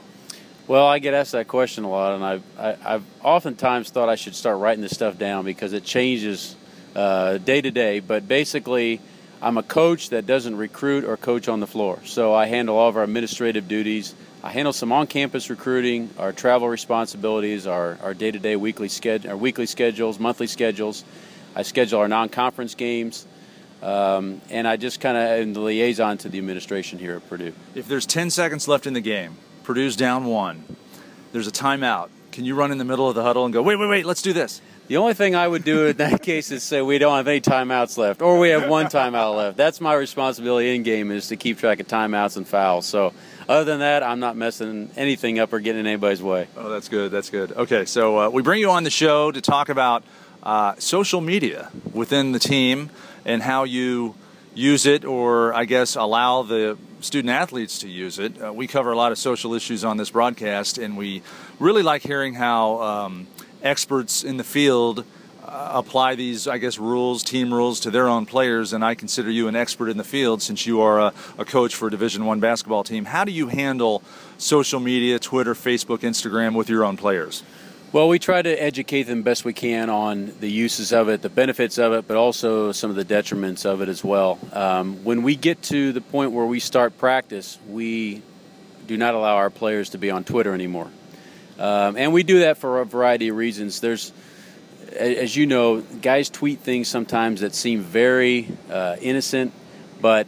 Well, 0.65 0.87
I 0.87 0.99
get 0.99 1.13
asked 1.13 1.33
that 1.33 1.49
question 1.49 1.83
a 1.83 1.89
lot, 1.89 2.13
and 2.13 2.23
I've, 2.23 2.43
I, 2.57 2.77
I've 2.85 3.03
oftentimes 3.21 3.89
thought 3.89 4.07
I 4.07 4.15
should 4.15 4.33
start 4.33 4.59
writing 4.59 4.81
this 4.81 4.93
stuff 4.93 5.17
down 5.17 5.43
because 5.43 5.73
it 5.73 5.83
changes 5.83 6.55
uh, 6.95 7.37
day 7.37 7.59
to 7.59 7.69
day. 7.69 7.99
But 7.99 8.29
basically, 8.29 9.01
I'm 9.41 9.57
a 9.57 9.63
coach 9.63 10.11
that 10.11 10.25
doesn't 10.25 10.55
recruit 10.55 11.03
or 11.03 11.17
coach 11.17 11.49
on 11.49 11.59
the 11.59 11.67
floor. 11.67 11.99
So 12.05 12.33
I 12.33 12.45
handle 12.45 12.77
all 12.77 12.87
of 12.87 12.95
our 12.95 13.03
administrative 13.03 13.67
duties. 13.67 14.15
I 14.41 14.51
handle 14.51 14.71
some 14.71 14.93
on-campus 14.93 15.49
recruiting, 15.49 16.09
our 16.17 16.31
travel 16.31 16.69
responsibilities, 16.69 17.67
our, 17.67 17.97
our 18.01 18.13
day-to-day 18.13 18.55
weekly 18.55 18.87
schedule, 18.87 19.31
our 19.31 19.37
weekly 19.37 19.65
schedules, 19.65 20.17
monthly 20.17 20.47
schedules. 20.47 21.03
I 21.57 21.63
schedule 21.63 21.99
our 21.99 22.07
non-conference 22.07 22.75
games, 22.75 23.27
um, 23.81 24.39
and 24.49 24.65
I 24.65 24.77
just 24.77 25.01
kind 25.01 25.17
of 25.17 25.23
am 25.23 25.53
the 25.53 25.59
liaison 25.59 26.17
to 26.19 26.29
the 26.29 26.37
administration 26.37 26.99
here 26.99 27.15
at 27.17 27.29
Purdue. 27.29 27.53
If 27.75 27.89
there's 27.89 28.05
10 28.05 28.29
seconds 28.29 28.67
left 28.69 28.87
in 28.87 28.93
the 28.93 29.01
game, 29.01 29.35
Purdue's 29.63 29.95
down 29.95 30.25
one. 30.25 30.63
There's 31.31 31.47
a 31.47 31.51
timeout. 31.51 32.09
Can 32.31 32.45
you 32.45 32.55
run 32.55 32.71
in 32.71 32.77
the 32.77 32.85
middle 32.85 33.07
of 33.07 33.15
the 33.15 33.23
huddle 33.23 33.45
and 33.45 33.53
go, 33.53 33.61
wait, 33.61 33.77
wait, 33.77 33.87
wait, 33.87 34.05
let's 34.05 34.21
do 34.21 34.33
this? 34.33 34.61
The 34.87 34.97
only 34.97 35.13
thing 35.13 35.33
I 35.33 35.47
would 35.47 35.63
do 35.63 35.87
in 35.87 35.97
that 35.97 36.21
case 36.23 36.51
is 36.51 36.61
say 36.61 36.81
we 36.81 36.97
don't 36.97 37.15
have 37.15 37.27
any 37.27 37.39
timeouts 37.39 37.97
left, 37.97 38.21
or 38.21 38.37
we 38.37 38.49
have 38.49 38.67
one 38.67 38.87
timeout 38.87 39.37
left. 39.37 39.55
That's 39.55 39.79
my 39.79 39.93
responsibility 39.93 40.75
in 40.75 40.83
game 40.83 41.11
is 41.11 41.29
to 41.29 41.37
keep 41.37 41.57
track 41.57 41.79
of 41.79 41.87
timeouts 41.87 42.35
and 42.35 42.45
fouls. 42.47 42.85
So, 42.85 43.13
other 43.47 43.63
than 43.63 43.79
that, 43.79 44.03
I'm 44.03 44.19
not 44.19 44.35
messing 44.35 44.89
anything 44.97 45.39
up 45.39 45.53
or 45.53 45.59
getting 45.59 45.81
in 45.81 45.87
anybody's 45.87 46.21
way. 46.21 46.47
Oh, 46.57 46.69
that's 46.69 46.89
good. 46.89 47.11
That's 47.11 47.29
good. 47.29 47.53
Okay, 47.53 47.85
so 47.85 48.19
uh, 48.19 48.29
we 48.29 48.41
bring 48.41 48.59
you 48.59 48.71
on 48.71 48.83
the 48.83 48.89
show 48.89 49.31
to 49.31 49.41
talk 49.41 49.69
about 49.69 50.03
uh, 50.43 50.75
social 50.79 51.21
media 51.21 51.71
within 51.93 52.33
the 52.33 52.39
team 52.39 52.89
and 53.25 53.41
how 53.41 53.63
you 53.63 54.15
use 54.53 54.85
it, 54.85 55.05
or 55.05 55.53
I 55.53 55.65
guess 55.65 55.95
allow 55.95 56.43
the 56.43 56.77
student 57.03 57.29
athletes 57.29 57.79
to 57.79 57.87
use 57.87 58.17
it. 58.17 58.41
Uh, 58.41 58.51
we 58.51 58.65
cover 58.65 58.91
a 58.91 58.97
lot 58.97 59.11
of 59.11 59.17
social 59.17 59.53
issues 59.53 59.83
on 59.83 59.97
this 59.97 60.09
broadcast, 60.09 60.77
and 60.77 60.97
we 60.97 61.21
really 61.59 61.83
like 61.83 62.01
hearing 62.01 62.33
how. 62.33 62.81
Um, 62.81 63.27
experts 63.63 64.23
in 64.23 64.37
the 64.37 64.43
field 64.43 65.05
uh, 65.45 65.71
apply 65.73 66.15
these, 66.15 66.47
I 66.47 66.57
guess, 66.57 66.77
rules, 66.77 67.23
team 67.23 67.53
rules 67.53 67.79
to 67.81 67.91
their 67.91 68.07
own 68.07 68.25
players. 68.25 68.73
And 68.73 68.83
I 68.83 68.95
consider 68.95 69.31
you 69.31 69.47
an 69.47 69.55
expert 69.55 69.89
in 69.89 69.97
the 69.97 70.03
field 70.03 70.41
since 70.41 70.65
you 70.65 70.81
are 70.81 70.99
a, 70.99 71.13
a 71.37 71.45
coach 71.45 71.75
for 71.75 71.87
a 71.87 71.91
Division 71.91 72.25
One 72.25 72.39
basketball 72.39 72.83
team. 72.83 73.05
How 73.05 73.23
do 73.23 73.31
you 73.31 73.47
handle 73.47 74.03
social 74.37 74.79
media, 74.79 75.19
Twitter, 75.19 75.53
Facebook, 75.53 75.99
Instagram 75.99 76.55
with 76.55 76.69
your 76.69 76.83
own 76.83 76.97
players? 76.97 77.43
Well, 77.93 78.09
we 78.09 78.17
try 78.17 78.41
to 78.41 78.49
educate 78.49 79.03
them 79.03 79.21
best 79.21 79.45
we 79.45 79.53
can 79.53 79.91
on 79.91 80.33
the 80.39 80.49
uses 80.49 80.91
of 80.91 81.09
it, 81.09 81.21
the 81.21 81.29
benefits 81.29 81.77
of 81.77 81.93
it, 81.93 82.07
but 82.07 82.17
also 82.17 82.71
some 82.71 82.89
of 82.89 82.95
the 82.95 83.05
detriments 83.05 83.67
of 83.67 83.81
it 83.81 83.87
as 83.87 84.03
well. 84.03 84.39
Um, 84.51 85.03
when 85.03 85.21
we 85.21 85.35
get 85.35 85.61
to 85.65 85.91
the 85.91 86.01
point 86.01 86.31
where 86.31 86.47
we 86.47 86.59
start 86.59 86.97
practice, 86.97 87.59
we 87.69 88.23
do 88.87 88.97
not 88.97 89.13
allow 89.13 89.35
our 89.35 89.51
players 89.51 89.89
to 89.91 89.99
be 89.99 90.09
on 90.09 90.23
Twitter 90.23 90.55
anymore. 90.55 90.89
Um, 91.59 91.95
and 91.95 92.11
we 92.13 92.23
do 92.23 92.39
that 92.39 92.57
for 92.57 92.81
a 92.81 92.85
variety 92.85 93.27
of 93.27 93.35
reasons. 93.35 93.79
There's, 93.79 94.11
as 94.97 95.35
you 95.35 95.45
know, 95.45 95.81
guys 95.81 96.31
tweet 96.31 96.61
things 96.61 96.87
sometimes 96.87 97.41
that 97.41 97.53
seem 97.53 97.81
very 97.81 98.47
uh, 98.71 98.95
innocent, 99.01 99.53
but 100.01 100.25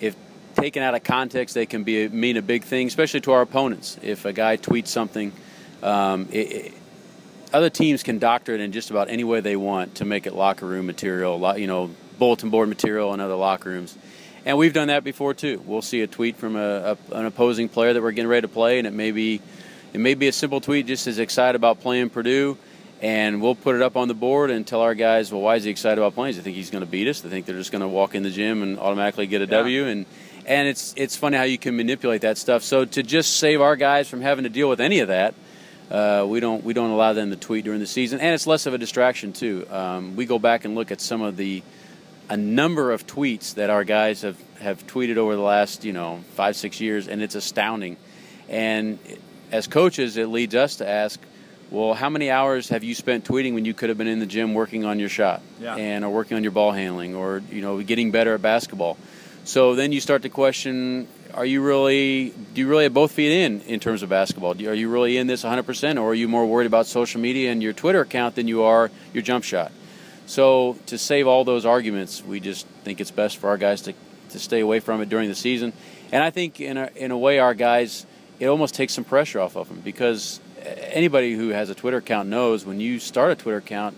if 0.00 0.16
taken 0.54 0.82
out 0.82 0.94
of 0.94 1.04
context, 1.04 1.54
they 1.54 1.66
can 1.66 1.84
be 1.84 2.08
mean 2.08 2.38
a 2.38 2.42
big 2.42 2.64
thing, 2.64 2.86
especially 2.86 3.20
to 3.20 3.32
our 3.32 3.42
opponents. 3.42 3.98
If 4.00 4.24
a 4.24 4.32
guy 4.32 4.56
tweets 4.56 4.88
something, 4.88 5.32
um, 5.82 6.30
it, 6.32 6.50
it, 6.50 6.74
other 7.54 7.70
teams 7.70 8.02
can 8.02 8.18
doctor 8.18 8.52
it 8.52 8.60
in 8.60 8.72
just 8.72 8.90
about 8.90 9.08
any 9.08 9.22
way 9.22 9.40
they 9.40 9.54
want 9.54 9.94
to 9.96 10.04
make 10.04 10.26
it 10.26 10.34
locker 10.34 10.66
room 10.66 10.86
material, 10.86 11.56
you 11.56 11.68
know, 11.68 11.88
bulletin 12.18 12.50
board 12.50 12.68
material 12.68 13.14
in 13.14 13.20
other 13.20 13.36
locker 13.36 13.70
rooms. 13.70 13.96
And 14.44 14.58
we've 14.58 14.72
done 14.72 14.88
that 14.88 15.04
before 15.04 15.34
too. 15.34 15.62
We'll 15.64 15.80
see 15.80 16.02
a 16.02 16.08
tweet 16.08 16.36
from 16.36 16.56
a, 16.56 16.98
a, 17.12 17.14
an 17.14 17.26
opposing 17.26 17.68
player 17.68 17.92
that 17.92 18.02
we're 18.02 18.10
getting 18.10 18.28
ready 18.28 18.42
to 18.42 18.52
play, 18.52 18.78
and 18.78 18.86
it 18.86 18.92
may 18.92 19.12
be 19.12 19.40
it 19.92 20.00
may 20.00 20.14
be 20.14 20.26
a 20.26 20.32
simple 20.32 20.60
tweet, 20.60 20.86
just 20.86 21.06
as 21.06 21.20
excited 21.20 21.54
about 21.54 21.80
playing 21.80 22.10
Purdue, 22.10 22.58
and 23.00 23.40
we'll 23.40 23.54
put 23.54 23.76
it 23.76 23.82
up 23.82 23.96
on 23.96 24.08
the 24.08 24.14
board 24.14 24.50
and 24.50 24.66
tell 24.66 24.80
our 24.80 24.96
guys, 24.96 25.30
well, 25.30 25.40
why 25.40 25.54
is 25.54 25.62
he 25.62 25.70
excited 25.70 25.98
about 25.98 26.14
playing? 26.14 26.34
He 26.34 26.40
think 26.40 26.56
he's 26.56 26.70
going 26.70 26.84
to 26.84 26.90
beat 26.90 27.06
us? 27.06 27.20
They 27.20 27.30
think 27.30 27.46
they're 27.46 27.56
just 27.56 27.70
going 27.70 27.82
to 27.82 27.88
walk 27.88 28.16
in 28.16 28.24
the 28.24 28.30
gym 28.30 28.64
and 28.64 28.80
automatically 28.80 29.28
get 29.28 29.40
a 29.40 29.44
yeah. 29.44 29.58
W? 29.58 29.86
And 29.86 30.06
and 30.44 30.66
it's 30.66 30.92
it's 30.96 31.14
funny 31.14 31.36
how 31.36 31.44
you 31.44 31.56
can 31.56 31.76
manipulate 31.76 32.22
that 32.22 32.36
stuff. 32.36 32.64
So 32.64 32.84
to 32.84 33.02
just 33.04 33.36
save 33.36 33.60
our 33.60 33.76
guys 33.76 34.08
from 34.08 34.22
having 34.22 34.42
to 34.42 34.50
deal 34.50 34.68
with 34.68 34.80
any 34.80 34.98
of 34.98 35.08
that, 35.08 35.34
uh, 35.90 36.24
we 36.28 36.40
don't 36.40 36.64
we 36.64 36.72
don't 36.72 36.90
allow 36.90 37.12
them 37.12 37.30
to 37.30 37.36
tweet 37.36 37.64
during 37.64 37.80
the 37.80 37.86
season, 37.86 38.20
and 38.20 38.34
it's 38.34 38.46
less 38.46 38.66
of 38.66 38.74
a 38.74 38.78
distraction 38.78 39.32
too. 39.32 39.66
Um, 39.70 40.16
we 40.16 40.26
go 40.26 40.38
back 40.38 40.64
and 40.64 40.74
look 40.74 40.90
at 40.90 41.00
some 41.00 41.22
of 41.22 41.36
the 41.36 41.62
a 42.28 42.36
number 42.36 42.90
of 42.90 43.06
tweets 43.06 43.54
that 43.54 43.70
our 43.70 43.84
guys 43.84 44.22
have 44.22 44.38
have 44.60 44.86
tweeted 44.86 45.16
over 45.16 45.36
the 45.36 45.42
last 45.42 45.84
you 45.84 45.92
know 45.92 46.24
five 46.34 46.56
six 46.56 46.80
years, 46.80 47.08
and 47.08 47.22
it's 47.22 47.34
astounding. 47.34 47.96
And 48.48 48.98
as 49.52 49.66
coaches, 49.66 50.16
it 50.16 50.28
leads 50.28 50.54
us 50.54 50.76
to 50.76 50.88
ask, 50.88 51.20
well, 51.70 51.94
how 51.94 52.08
many 52.08 52.30
hours 52.30 52.68
have 52.68 52.84
you 52.84 52.94
spent 52.94 53.24
tweeting 53.24 53.54
when 53.54 53.64
you 53.64 53.74
could 53.74 53.88
have 53.88 53.98
been 53.98 54.08
in 54.08 54.20
the 54.20 54.26
gym 54.26 54.54
working 54.54 54.84
on 54.84 54.98
your 54.98 55.08
shot 55.08 55.42
yeah. 55.60 55.76
and 55.76 56.04
or 56.04 56.10
working 56.10 56.36
on 56.36 56.42
your 56.42 56.52
ball 56.52 56.72
handling 56.72 57.14
or 57.14 57.42
you 57.50 57.60
know 57.60 57.82
getting 57.82 58.10
better 58.10 58.34
at 58.34 58.42
basketball? 58.42 58.96
So 59.44 59.74
then 59.74 59.92
you 59.92 60.00
start 60.00 60.22
to 60.22 60.30
question: 60.30 61.08
Are 61.34 61.44
you 61.44 61.62
really? 61.62 62.32
Do 62.54 62.60
you 62.60 62.68
really 62.68 62.84
have 62.84 62.94
both 62.94 63.10
feet 63.10 63.32
in 63.32 63.60
in 63.62 63.80
terms 63.80 64.04
of 64.04 64.08
basketball? 64.08 64.52
Are 64.52 64.74
you 64.74 64.88
really 64.88 65.16
in 65.16 65.26
this 65.26 65.42
100%, 65.42 66.00
or 66.00 66.10
are 66.10 66.14
you 66.14 66.28
more 66.28 66.46
worried 66.46 66.66
about 66.66 66.86
social 66.86 67.20
media 67.20 67.50
and 67.50 67.60
your 67.60 67.72
Twitter 67.72 68.00
account 68.00 68.36
than 68.36 68.46
you 68.46 68.62
are 68.62 68.90
your 69.12 69.22
jump 69.22 69.42
shot? 69.42 69.72
So 70.26 70.78
to 70.86 70.96
save 70.96 71.26
all 71.26 71.44
those 71.44 71.66
arguments, 71.66 72.22
we 72.24 72.38
just 72.38 72.66
think 72.84 73.00
it's 73.00 73.10
best 73.10 73.38
for 73.38 73.48
our 73.48 73.58
guys 73.58 73.82
to 73.82 73.94
to 74.30 74.38
stay 74.38 74.60
away 74.60 74.78
from 74.78 75.00
it 75.00 75.08
during 75.08 75.28
the 75.28 75.34
season. 75.34 75.72
And 76.12 76.22
I 76.22 76.30
think 76.30 76.60
in 76.60 76.76
a, 76.76 76.90
in 76.94 77.10
a 77.10 77.18
way, 77.18 77.40
our 77.40 77.54
guys 77.54 78.06
it 78.38 78.46
almost 78.46 78.74
takes 78.74 78.92
some 78.94 79.04
pressure 79.04 79.40
off 79.40 79.56
of 79.56 79.68
them 79.68 79.80
because 79.80 80.40
anybody 80.64 81.34
who 81.34 81.48
has 81.48 81.68
a 81.68 81.74
Twitter 81.74 81.96
account 81.96 82.28
knows 82.28 82.64
when 82.64 82.78
you 82.78 83.00
start 83.00 83.32
a 83.32 83.34
Twitter 83.34 83.58
account, 83.58 83.96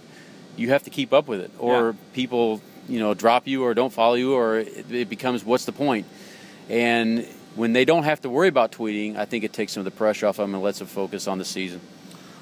you 0.57 0.70
have 0.70 0.85
to 0.85 0.90
keep 0.90 1.12
up 1.12 1.29
with 1.29 1.40
it, 1.40 1.51
or 1.59 1.90
yeah. 1.90 1.92
people 2.14 2.62
you 2.88 2.99
know 2.99 3.12
drop 3.12 3.46
you 3.46 3.62
or 3.62 3.75
don't 3.75 3.92
follow 3.92 4.14
you, 4.14 4.33
or 4.33 4.61
it, 4.61 4.90
it 4.90 5.09
becomes 5.11 5.44
what's 5.44 5.66
the 5.66 5.72
point? 5.72 6.07
And 6.68 7.26
when 7.55 7.72
they 7.72 7.85
don't 7.85 8.05
have 8.05 8.20
to 8.22 8.29
worry 8.29 8.48
about 8.48 8.72
tweeting, 8.72 9.16
I 9.16 9.24
think 9.24 9.44
it 9.44 9.52
takes 9.52 9.72
some 9.72 9.81
of 9.81 9.85
the 9.85 9.90
pressure 9.90 10.26
off 10.26 10.37
them 10.37 10.55
and 10.55 10.62
lets 10.62 10.79
them 10.79 10.88
focus 10.88 11.26
on 11.26 11.38
the 11.38 11.44
season. 11.44 11.81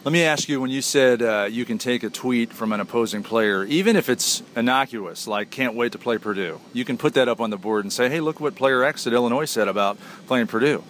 Let 0.04 0.12
me 0.12 0.22
ask 0.22 0.48
you 0.48 0.60
when 0.60 0.70
you 0.70 0.82
said 0.82 1.22
uh, 1.22 1.48
you 1.50 1.64
can 1.64 1.78
take 1.78 2.02
a 2.02 2.10
tweet 2.10 2.52
from 2.52 2.72
an 2.72 2.80
opposing 2.80 3.22
player, 3.22 3.64
even 3.64 3.96
if 3.96 4.10
it's 4.10 4.42
innocuous, 4.54 5.26
like 5.26 5.48
can't 5.50 5.74
wait 5.74 5.92
to 5.92 5.98
play 5.98 6.18
Purdue, 6.18 6.60
you 6.74 6.84
can 6.84 6.98
put 6.98 7.14
that 7.14 7.26
up 7.26 7.40
on 7.40 7.48
the 7.48 7.56
board 7.56 7.84
and 7.84 7.92
say, 7.92 8.10
hey, 8.10 8.20
look 8.20 8.38
what 8.38 8.54
player 8.54 8.84
X 8.84 9.06
at 9.06 9.14
Illinois 9.14 9.46
said 9.46 9.66
about 9.66 9.96
playing 10.26 10.46
Purdue 10.46 10.84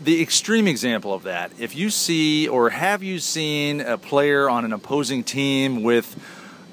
the 0.00 0.22
extreme 0.22 0.66
example 0.66 1.12
of 1.12 1.24
that, 1.24 1.52
if 1.58 1.76
you 1.76 1.90
see 1.90 2.48
or 2.48 2.70
have 2.70 3.02
you 3.02 3.18
seen 3.18 3.82
a 3.82 3.98
player 3.98 4.48
on 4.48 4.64
an 4.64 4.72
opposing 4.72 5.22
team 5.22 5.82
with 5.82 6.16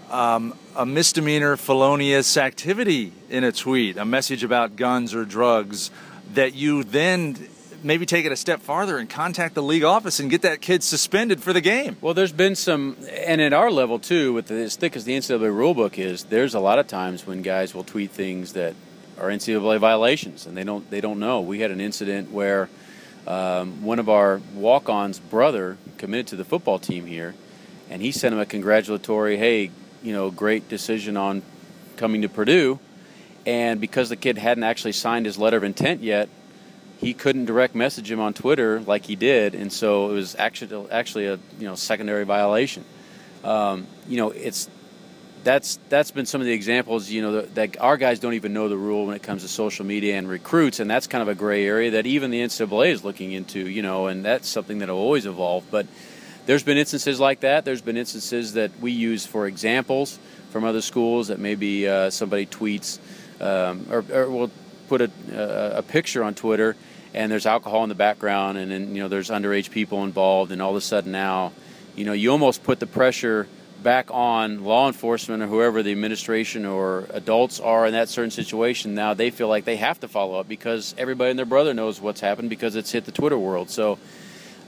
um, 0.10 0.54
a 0.76 0.86
misdemeanor 0.86 1.58
felonious 1.58 2.38
activity 2.38 3.14
in 3.30 3.44
a 3.44 3.52
tweet, 3.52 3.98
a 3.98 4.06
message 4.06 4.44
about 4.44 4.76
guns 4.76 5.14
or 5.14 5.26
drugs, 5.26 5.92
that 6.34 6.54
you 6.54 6.84
then 6.84 7.38
maybe 7.84 8.06
take 8.06 8.26
it 8.26 8.32
a 8.32 8.36
step 8.36 8.62
farther 8.62 8.98
and 8.98 9.10
contact 9.10 9.56
the 9.56 9.64
league 9.64 9.84
office 9.84 10.20
and 10.20 10.30
get 10.30 10.42
that 10.42 10.62
kid 10.62 10.84
suspended 10.84 11.42
for 11.42 11.54
the 11.54 11.62
game. 11.62 11.96
Well, 12.02 12.14
there's 12.14 12.32
been 12.32 12.56
some, 12.56 12.98
and 13.10 13.42
at 13.42 13.54
our 13.54 13.72
level 13.72 14.00
too, 14.00 14.34
with 14.34 14.52
as 14.52 14.76
thick 14.76 14.96
as 14.96 15.06
the 15.06 15.16
NCAA 15.16 15.52
rulebook 15.52 15.98
is, 15.98 16.26
there's 16.26 16.54
a 16.54 16.60
lot 16.60 16.80
of 16.80 16.88
times 16.88 17.26
when 17.26 17.42
guys 17.42 17.74
will 17.74 17.84
tweet 17.84 18.12
things 18.12 18.54
that 18.54 18.76
are 19.20 19.28
NCAA 19.28 19.80
violations, 19.80 20.46
and 20.46 20.56
they 20.56 20.64
don't 20.64 20.90
they 20.90 21.02
don't 21.02 21.20
know. 21.20 21.42
We 21.42 21.60
had 21.60 21.72
an 21.72 21.82
incident 21.82 22.32
where 22.32 22.70
um, 23.28 23.84
one 23.84 24.00
of 24.00 24.08
our 24.08 24.42
walk-ons' 24.56 25.20
brother 25.20 25.78
committed 25.98 26.28
to 26.28 26.36
the 26.36 26.46
football 26.46 26.80
team 26.80 27.06
here, 27.06 27.36
and 27.90 28.02
he 28.02 28.12
sent 28.12 28.34
him 28.34 28.40
a 28.40 28.46
congratulatory, 28.46 29.38
"Hey, 29.38 29.72
you 30.04 30.14
know, 30.14 30.32
great 30.32 30.70
decision 30.70 31.18
on 31.18 31.42
coming 31.98 32.22
to 32.22 32.30
Purdue." 32.30 32.80
And 33.46 33.82
because 33.82 34.10
the 34.10 34.16
kid 34.16 34.38
hadn't 34.38 34.64
actually 34.64 34.92
signed 34.92 35.26
his 35.26 35.38
letter 35.38 35.58
of 35.58 35.64
intent 35.64 36.02
yet, 36.02 36.30
he 37.00 37.14
couldn't 37.14 37.46
direct 37.46 37.76
message 37.76 38.12
him 38.12 38.20
on 38.20 38.34
Twitter 38.34 38.82
like 38.82 39.06
he 39.06 39.16
did, 39.16 39.56
and 39.56 39.72
so 39.72 40.10
it 40.10 40.14
was 40.14 40.36
actually 40.38 40.90
actually 40.92 41.28
a 41.28 41.40
you 41.58 41.68
know 41.68 41.76
secondary 41.76 42.26
violation. 42.26 42.84
Um, 43.44 43.88
you 44.08 44.18
know, 44.18 44.32
it's 44.32 44.70
that's 45.44 45.80
that's 45.88 46.12
been 46.12 46.26
some 46.26 46.42
of 46.42 46.48
the 46.48 46.54
examples. 46.54 47.10
You 47.10 47.22
know 47.22 47.32
that, 47.34 47.56
that, 47.56 47.82
our 47.82 47.96
guys 47.96 48.20
don't 48.20 48.34
even 48.34 48.54
know 48.54 48.68
the 48.68 48.78
rule 48.78 49.06
when 49.06 49.16
it 49.16 49.24
comes 49.24 49.44
to 49.44 49.48
social 49.48 49.86
media 49.86 50.18
and 50.18 50.28
recruits, 50.28 50.82
and 50.82 50.90
that's 50.90 51.08
kind 51.08 51.22
of 51.22 51.30
a 51.30 51.36
gray 51.36 51.66
area 51.66 51.92
that 51.92 52.06
even 52.06 52.32
the 52.32 52.42
NCAA 52.42 52.92
is 52.92 53.04
looking 53.06 53.32
into. 53.32 53.68
You 53.70 53.82
know, 53.82 54.08
and 54.08 54.26
that's 54.26 54.50
something 54.50 54.80
that 54.80 54.90
will 54.90 54.96
always 54.96 55.26
evolve. 55.26 55.64
But 55.72 55.88
there's 56.50 56.64
been 56.64 56.80
instances 56.80 57.20
like 57.20 57.42
that. 57.42 57.64
There's 57.64 57.84
been 57.84 57.96
instances 57.96 58.54
that 58.54 58.72
we 58.80 58.92
use 58.92 59.24
for 59.24 59.46
examples 59.46 60.18
from 60.50 60.64
other 60.64 60.82
schools 60.82 61.28
that 61.28 61.38
maybe 61.38 61.88
uh, 61.88 62.10
somebody 62.10 62.48
tweets 62.48 62.98
um, 63.40 63.86
or, 63.92 64.04
or 64.12 64.32
will 64.32 64.52
put 64.88 65.02
a, 65.02 65.12
a, 65.78 65.84
picture 65.84 66.24
on 66.24 66.34
Twitter 66.34 66.76
and 67.14 67.32
there's 67.32 67.46
alcohol 67.46 67.84
in 67.84 67.90
the 67.90 67.94
background 67.94 68.58
and 68.58 68.72
then 68.72 68.96
you 68.96 69.04
know 69.04 69.08
there's 69.08 69.30
underage 69.30 69.70
people 69.70 70.04
involved 70.04 70.52
and 70.52 70.60
all 70.60 70.72
of 70.72 70.76
a 70.76 70.82
sudden 70.82 71.12
now 71.12 71.52
you 71.96 72.04
know 72.04 72.14
you 72.14 72.32
almost 72.32 72.64
put 72.64 72.80
the 72.80 72.88
pressure 72.88 73.48
back 73.84 74.10
on 74.10 74.64
law 74.64 74.88
enforcement 74.88 75.44
or 75.44 75.48
whoever 75.48 75.84
the 75.84 75.92
administration 75.92 76.66
or 76.66 77.06
adults 77.12 77.60
are 77.60 77.86
in 77.86 77.94
that 77.94 78.10
certain 78.10 78.32
situation 78.32 78.96
now 78.96 79.14
they 79.14 79.30
feel 79.30 79.48
like 79.48 79.66
they 79.66 79.76
have 79.76 80.00
to 80.00 80.08
follow 80.08 80.40
up 80.40 80.48
because 80.48 80.96
everybody 80.98 81.30
and 81.30 81.38
their 81.38 81.46
brother 81.46 81.76
knows 81.76 82.02
what's 82.02 82.22
happened 82.22 82.50
because 82.50 82.76
it's 82.76 82.92
hit 82.92 83.06
the 83.06 83.12
twitter 83.12 83.38
world 83.38 83.70
so 83.70 84.00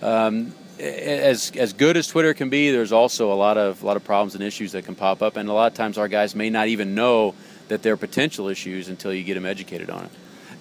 um, 0.04 0.54
as 0.82 1.52
as 1.56 1.74
good 1.74 1.96
as 1.96 2.08
Twitter 2.08 2.34
can 2.34 2.50
be, 2.50 2.72
there's 2.72 2.92
also 2.92 3.32
a 3.32 3.36
lot 3.36 3.58
of 3.58 3.84
a 3.84 3.86
lot 3.86 3.98
of 3.98 4.04
problems 4.04 4.36
and 4.36 4.44
issues 4.44 4.72
that 4.72 4.86
can 4.86 4.96
pop 4.96 5.22
up, 5.22 5.38
and 5.38 5.48
a 5.48 5.54
lot 5.54 5.72
of 5.72 5.78
times 5.78 5.98
our 5.98 6.08
guys 6.08 6.36
may 6.36 6.50
not 6.50 6.68
even 6.68 6.96
know 6.96 7.36
that 7.68 7.84
they're 7.84 7.98
potential 7.98 8.48
issues 8.48 8.90
until 8.90 9.14
you 9.14 9.24
get 9.24 9.36
them 9.36 9.46
educated 9.46 9.90
on 9.90 10.06
it. 10.06 10.12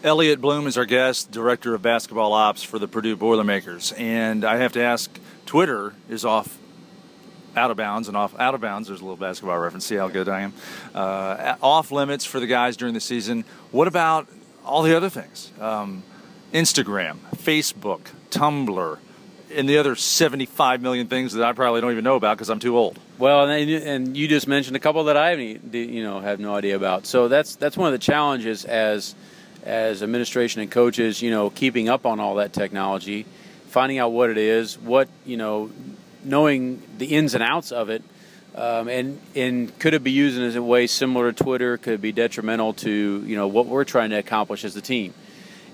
Elliot 0.03 0.41
Bloom 0.41 0.67
is 0.67 0.79
our 0.79 0.87
guest, 0.87 1.31
director 1.31 1.75
of 1.75 1.83
basketball 1.83 2.33
ops 2.33 2.63
for 2.63 2.79
the 2.79 2.89
Purdue 2.89 3.17
Boilermakers, 3.17 3.93
and 3.93 4.45
I 4.45 4.57
have 4.57 4.73
to 4.75 4.81
ask, 4.81 5.11
Twitter 5.45 5.95
is 6.09 6.25
off 6.25 6.59
out 7.57 7.71
of 7.71 7.77
bounds 7.77 8.09
and 8.09 8.17
off 8.17 8.39
out 8.39 8.55
of 8.55 8.61
bounds. 8.61 8.89
There's 8.89 9.01
a 9.01 9.05
little 9.05 9.17
basketball 9.17 9.59
reference. 9.59 9.85
See 9.85 9.97
how 9.97 10.09
good 10.09 10.29
I 10.29 10.43
am. 10.43 10.55
Uh, 10.95 11.57
off 11.63 11.91
limits 11.91 12.25
for 12.25 12.41
the 12.41 12.47
guys 12.47 12.77
during 12.77 12.95
the 12.95 13.01
season. 13.01 13.45
What 13.73 13.89
about 13.89 14.29
all 14.65 14.83
the 14.83 14.97
other 14.97 15.11
things? 15.11 15.51
Um, 15.61 16.03
Instagram, 16.53 17.19
Facebook, 17.37 18.03
Tumblr, 18.31 18.99
and 19.55 19.69
the 19.69 19.79
other 19.79 19.95
75 19.95 20.83
million 20.83 21.07
things 21.07 21.35
that 21.35 21.45
I 21.45 21.53
probably 21.53 21.81
don't 21.81 21.93
even 21.93 22.05
know 22.05 22.17
about 22.17 22.37
because 22.37 22.51
I'm 22.51 22.61
too 22.61 22.77
old. 22.77 22.99
Well, 23.19 23.49
and, 23.49 23.71
and 23.71 24.17
you 24.17 24.29
just 24.29 24.47
mentioned 24.47 24.77
a 24.77 24.81
couple 24.81 25.05
that 25.05 25.17
I 25.17 25.33
you 25.33 26.03
know 26.03 26.21
have 26.21 26.41
no 26.41 26.55
idea 26.55 26.77
about. 26.77 27.07
So 27.07 27.29
that's 27.29 27.57
that's 27.57 27.77
one 27.77 27.93
of 27.93 27.93
the 27.93 28.05
challenges 28.05 28.65
as 28.65 29.15
as 29.65 30.03
administration 30.03 30.63
and 30.63 30.71
coaches, 30.71 31.21
you 31.21 31.31
know, 31.31 31.51
keeping 31.51 31.89
up 31.89 32.07
on 32.07 32.21
all 32.21 32.37
that 32.37 32.53
technology, 32.53 33.27
finding 33.69 33.99
out 33.99 34.13
what 34.13 34.31
it 34.31 34.39
is, 34.39 34.79
what 34.79 35.09
you 35.27 35.37
know, 35.37 35.71
knowing 36.25 36.83
the 36.99 37.07
ins 37.07 37.35
and 37.35 37.43
outs 37.43 37.73
of 37.73 37.91
it, 37.91 38.03
um, 38.55 38.89
and 38.89 39.21
and 39.35 39.79
could 39.79 39.95
it 39.95 40.03
be 40.03 40.11
used 40.11 40.39
in 40.39 40.57
a 40.57 40.63
way 40.63 40.87
similar 40.87 41.33
to 41.33 41.45
Twitter? 41.45 41.77
Could 41.77 41.95
it 41.95 42.01
be 42.01 42.13
detrimental 42.13 42.73
to 42.75 43.25
you 43.27 43.37
know 43.37 43.49
what 43.49 43.67
we're 43.67 43.85
trying 43.85 44.11
to 44.11 44.17
accomplish 44.17 44.65
as 44.65 44.77
a 44.77 44.81
team? 44.81 45.15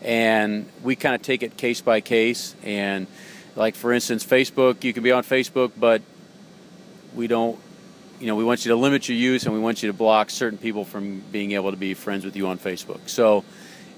And 0.03 0.69
we 0.83 0.95
kind 0.95 1.15
of 1.15 1.23
take 1.23 1.43
it 1.43 1.57
case 1.57 1.81
by 1.81 2.01
case. 2.01 2.55
And 2.63 3.07
like 3.57 3.75
for 3.75 3.93
instance, 3.93 4.25
Facebook, 4.25 4.85
you 4.85 4.93
can 4.93 5.03
be 5.03 5.13
on 5.13 5.25
Facebook, 5.25 5.73
but 5.77 6.03
we 7.15 7.27
don't. 7.27 7.59
You 8.21 8.29
know, 8.29 8.37
we 8.37 8.45
want 8.45 8.65
you 8.65 8.71
to 8.71 8.77
limit 8.77 9.09
your 9.09 9.19
use, 9.19 9.45
and 9.45 9.53
we 9.53 9.61
want 9.61 9.83
you 9.83 9.89
to 9.89 9.93
block 9.93 10.31
certain 10.31 10.59
people 10.59 10.85
from 10.85 11.21
being 11.33 11.53
able 11.53 11.71
to 11.71 11.77
be 11.77 11.93
friends 11.93 12.25
with 12.25 12.35
you 12.35 12.47
on 12.47 12.59
Facebook. 12.59 13.11
So, 13.11 13.45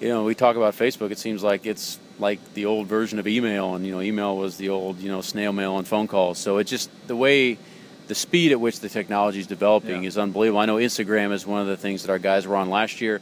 you 0.01 0.09
know, 0.09 0.25
we 0.25 0.35
talk 0.35 0.57
about 0.57 0.75
Facebook. 0.75 1.13
It 1.13 1.19
seems 1.19 1.45
like 1.45 1.67
it's 1.67 2.01
like 2.19 2.41
the 2.55 2.67
old 2.67 2.89
version 2.89 3.19
of 3.19 3.29
email, 3.29 3.75
and 3.75 3.87
you 3.87 3.93
know, 3.93 4.01
email 4.01 4.37
was 4.37 4.57
the 4.57 4.71
old 4.71 4.99
you 4.99 5.11
know 5.11 5.21
snail 5.21 5.53
mail 5.53 5.79
and 5.79 5.87
phone 5.87 6.09
calls. 6.09 6.39
So 6.39 6.59
it's 6.59 6.71
just 6.71 6.91
the 7.07 7.17
way, 7.17 7.59
the 8.07 8.15
speed 8.15 8.53
at 8.53 8.61
which 8.61 8.81
the 8.81 8.89
technology 8.89 9.41
is 9.41 9.47
developing 9.47 10.03
yeah. 10.03 10.09
is 10.09 10.19
unbelievable. 10.19 10.61
I 10.61 10.67
know 10.67 10.77
Instagram 10.77 11.33
is 11.33 11.47
one 11.47 11.61
of 11.61 11.67
the 11.67 11.77
things 11.77 12.03
that 12.03 12.11
our 12.11 12.19
guys 12.19 12.47
were 12.47 12.57
on 12.57 12.71
last 12.71 13.01
year. 13.01 13.21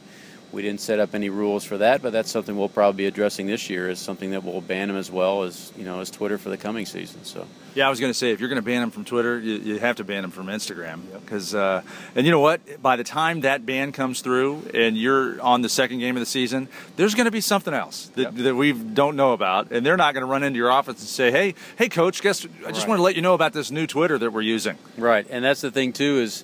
We 0.51 0.61
didn't 0.61 0.79
set 0.79 0.99
up 0.99 1.13
any 1.13 1.29
rules 1.29 1.63
for 1.63 1.77
that, 1.79 2.01
but 2.01 2.13
that's 2.13 2.31
something 2.31 2.57
we'll 2.57 2.69
probably 2.69 2.97
be 2.97 3.05
addressing 3.05 3.47
this 3.47 3.69
year. 3.69 3.89
Is 3.89 3.99
something 3.99 4.31
that 4.31 4.43
we'll 4.43 4.61
ban 4.61 4.87
them 4.87 4.97
as 4.97 5.11
well 5.11 5.43
as 5.43 5.71
you 5.77 5.83
know 5.83 5.99
as 5.99 6.09
Twitter 6.09 6.37
for 6.37 6.49
the 6.49 6.57
coming 6.57 6.85
season. 6.85 7.23
So 7.25 7.45
yeah, 7.75 7.85
I 7.85 7.89
was 7.89 7.99
going 7.99 8.09
to 8.09 8.17
say 8.17 8.31
if 8.31 8.39
you're 8.39 8.49
going 8.49 8.61
to 8.61 8.65
ban 8.65 8.81
them 8.81 8.91
from 8.91 9.05
Twitter, 9.05 9.39
you, 9.39 9.55
you, 9.55 9.79
have 9.79 9.97
to 9.97 10.03
ban 10.03 10.23
them 10.23 10.31
from 10.31 10.47
Instagram 10.47 11.01
because 11.21 11.53
yep. 11.53 11.61
uh, 11.61 11.81
and 12.15 12.25
you 12.25 12.31
know 12.31 12.39
what? 12.39 12.81
By 12.81 12.95
the 12.95 13.03
time 13.03 13.41
that 13.41 13.65
ban 13.65 13.91
comes 13.91 14.21
through 14.21 14.63
and 14.73 14.97
you're 14.97 15.39
on 15.41 15.61
the 15.61 15.69
second 15.69 15.99
game 15.99 16.15
of 16.15 16.21
the 16.21 16.25
season, 16.25 16.69
there's 16.95 17.13
going 17.13 17.25
to 17.25 17.31
be 17.31 17.41
something 17.41 17.73
else 17.73 18.07
that, 18.15 18.21
yep. 18.21 18.35
that 18.35 18.55
we 18.55 18.73
don't 18.73 19.15
know 19.15 19.33
about, 19.33 19.71
and 19.71 19.85
they're 19.85 19.97
not 19.97 20.13
going 20.13 20.25
to 20.25 20.31
run 20.31 20.43
into 20.43 20.57
your 20.57 20.71
office 20.71 20.99
and 20.99 21.07
say, 21.07 21.31
"Hey, 21.31 21.55
hey, 21.77 21.89
coach, 21.89 22.21
guess 22.21 22.45
I 22.45 22.69
just 22.69 22.81
right. 22.81 22.89
want 22.89 22.99
to 22.99 23.03
let 23.03 23.15
you 23.15 23.21
know 23.21 23.33
about 23.33 23.53
this 23.53 23.69
new 23.69 23.85
Twitter 23.85 24.17
that 24.17 24.31
we're 24.31 24.41
using." 24.41 24.77
Right, 24.97 25.27
and 25.29 25.45
that's 25.45 25.61
the 25.61 25.71
thing 25.71 25.93
too 25.93 26.19
is 26.19 26.43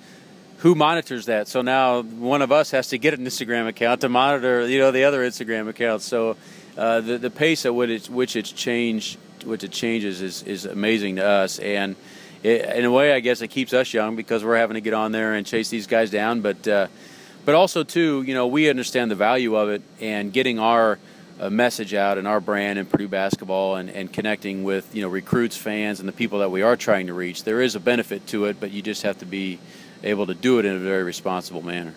who 0.64 0.76
monitors 0.76 1.26
that? 1.26 1.50
So 1.50 1.62
now 1.62 2.04
one 2.04 2.42
of 2.42 2.50
us 2.54 2.72
has 2.72 2.88
to 2.88 2.98
get 2.98 3.14
an 3.14 3.26
Instagram 3.26 3.68
account 3.68 4.00
to 4.00 4.08
monitor, 4.08 4.66
you 4.66 4.80
know, 4.80 4.92
the 4.92 5.04
other 5.04 5.20
Instagram 5.20 5.68
accounts. 5.68 6.06
So 6.06 6.38
uh, 6.78 7.02
the 7.02 7.18
the 7.18 7.30
pace 7.30 7.66
at 7.66 7.76
which 7.76 7.90
it's, 7.90 8.10
which 8.10 8.38
it's 8.38 8.50
changed, 8.50 9.20
which 9.44 9.66
it 9.66 9.72
changes, 9.72 10.22
is 10.22 10.42
is 10.44 10.64
amazing 10.64 11.18
to 11.18 11.28
us. 11.28 11.60
And 11.60 11.98
it, 12.44 12.62
in 12.78 12.86
a 12.86 12.92
way, 12.92 13.12
I 13.12 13.20
guess 13.20 13.42
it 13.42 13.50
keeps 13.50 13.74
us 13.74 13.94
young 13.94 14.16
because 14.16 14.46
we're 14.46 14.56
having 14.56 14.76
to 14.76 14.82
get 14.82 14.94
on 14.94 15.12
there 15.12 15.34
and 15.34 15.46
chase 15.46 15.70
these 15.70 15.86
guys 15.86 16.10
down. 16.10 16.40
But 16.40 16.66
uh, 16.66 16.88
but 17.44 17.56
also 17.56 17.84
too, 17.84 18.24
you 18.26 18.34
know, 18.34 18.48
we 18.48 18.70
understand 18.70 19.12
the 19.12 19.16
value 19.16 19.58
of 19.58 19.68
it 19.68 19.82
and 20.00 20.32
getting 20.32 20.60
our 20.60 20.98
uh, 21.42 21.50
message 21.50 21.94
out 21.94 22.18
and 22.18 22.26
our 22.26 22.40
brand 22.40 22.80
and 22.80 22.90
Purdue 22.90 23.10
basketball 23.10 23.76
and, 23.76 23.90
and 23.90 24.14
connecting 24.14 24.64
with 24.64 24.96
you 24.96 25.02
know 25.02 25.10
recruits, 25.10 25.58
fans, 25.58 26.00
and 26.00 26.08
the 26.08 26.14
people 26.14 26.40
that 26.40 26.52
we 26.52 26.62
are 26.62 26.78
trying 26.78 27.08
to 27.08 27.14
reach. 27.14 27.44
There 27.44 27.60
is 27.60 27.76
a 27.76 27.82
benefit 27.82 28.26
to 28.28 28.46
it, 28.46 28.62
but 28.62 28.72
you 28.72 28.82
just 28.82 29.02
have 29.02 29.18
to 29.18 29.26
be 29.26 29.60
able 30.04 30.28
to 30.28 30.34
do 30.34 30.60
it 30.60 30.66
in 30.66 30.76
a 30.76 30.80
very 30.80 31.04
responsible 31.04 31.62
manner. 31.62 31.94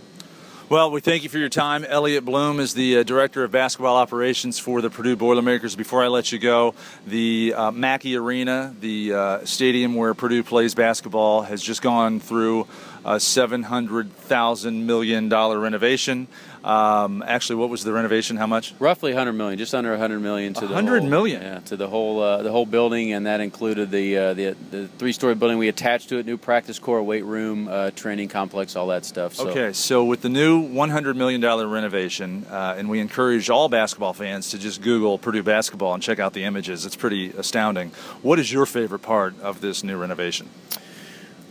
Well, 0.68 0.90
we 0.90 1.00
thank 1.00 1.22
you 1.22 1.28
for 1.28 1.38
your 1.38 1.48
time. 1.48 1.84
Elliot 1.84 2.24
Bloom 2.24 2.58
is 2.58 2.74
the 2.74 2.98
uh, 2.98 3.02
Director 3.04 3.44
of 3.44 3.52
Basketball 3.52 3.94
Operations 3.94 4.58
for 4.58 4.80
the 4.80 4.90
Purdue 4.90 5.14
Boilermakers. 5.14 5.76
Before 5.76 6.02
I 6.02 6.08
let 6.08 6.32
you 6.32 6.40
go, 6.40 6.74
the 7.06 7.54
uh, 7.56 7.70
Mackey 7.70 8.16
Arena, 8.16 8.74
the 8.80 9.14
uh, 9.14 9.44
stadium 9.44 9.94
where 9.94 10.12
Purdue 10.12 10.42
plays 10.42 10.74
basketball, 10.74 11.42
has 11.42 11.62
just 11.62 11.82
gone 11.82 12.18
through 12.18 12.66
a 13.04 13.14
$700,000 13.14 14.82
million 14.82 15.28
renovation. 15.28 16.26
Um, 16.66 17.22
actually, 17.24 17.56
what 17.56 17.70
was 17.70 17.84
the 17.84 17.92
renovation? 17.92 18.36
How 18.36 18.48
much? 18.48 18.74
Roughly 18.80 19.12
100 19.12 19.34
million, 19.34 19.56
just 19.56 19.72
under 19.72 19.90
100 19.90 20.18
million 20.18 20.52
to 20.54 20.62
100 20.62 20.94
the 20.94 21.00
whole, 21.00 21.08
million. 21.08 21.42
Yeah, 21.42 21.60
to 21.60 21.76
the 21.76 21.86
whole 21.86 22.20
uh, 22.20 22.42
the 22.42 22.50
whole 22.50 22.66
building, 22.66 23.12
and 23.12 23.24
that 23.26 23.40
included 23.40 23.92
the 23.92 24.18
uh, 24.18 24.34
the, 24.34 24.56
the 24.72 24.88
three 24.98 25.12
story 25.12 25.36
building 25.36 25.58
we 25.58 25.68
attached 25.68 26.08
to 26.08 26.18
it, 26.18 26.26
new 26.26 26.36
practice 26.36 26.80
core, 26.80 27.00
weight 27.04 27.24
room, 27.24 27.68
uh, 27.68 27.92
training 27.92 28.28
complex, 28.28 28.74
all 28.74 28.88
that 28.88 29.04
stuff. 29.04 29.34
So. 29.34 29.48
Okay, 29.48 29.72
so 29.72 30.04
with 30.04 30.22
the 30.22 30.28
new 30.28 30.60
100 30.60 31.16
million 31.16 31.40
dollar 31.40 31.68
renovation, 31.68 32.44
uh, 32.50 32.74
and 32.76 32.90
we 32.90 32.98
encourage 32.98 33.48
all 33.48 33.68
basketball 33.68 34.12
fans 34.12 34.50
to 34.50 34.58
just 34.58 34.82
Google 34.82 35.18
Purdue 35.18 35.44
basketball 35.44 35.94
and 35.94 36.02
check 36.02 36.18
out 36.18 36.32
the 36.32 36.42
images. 36.42 36.84
It's 36.84 36.96
pretty 36.96 37.30
astounding. 37.30 37.92
What 38.22 38.40
is 38.40 38.52
your 38.52 38.66
favorite 38.66 39.02
part 39.02 39.40
of 39.40 39.60
this 39.60 39.84
new 39.84 39.96
renovation? 39.96 40.50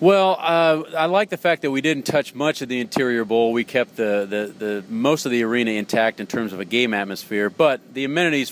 Well, 0.02 0.36
uh, 0.38 0.84
I 0.98 1.06
like 1.06 1.30
the 1.30 1.38
fact 1.38 1.62
that 1.62 1.72
we 1.72 1.80
didn't 1.80 2.06
touch 2.06 2.36
much 2.36 2.62
of 2.62 2.68
the 2.68 2.82
interior 2.82 3.24
bowl. 3.24 3.54
We 3.54 3.64
kept 3.64 3.96
the, 3.96 4.28
the, 4.30 4.66
the 4.66 4.84
most 4.90 5.26
of 5.26 5.32
the 5.32 5.44
arena 5.44 5.72
intact 5.72 6.20
in 6.20 6.28
terms 6.28 6.52
of 6.52 6.60
a 6.60 6.66
game 6.66 6.94
atmosphere. 6.94 7.50
But 7.50 7.94
the 7.94 8.04
amenities 8.04 8.52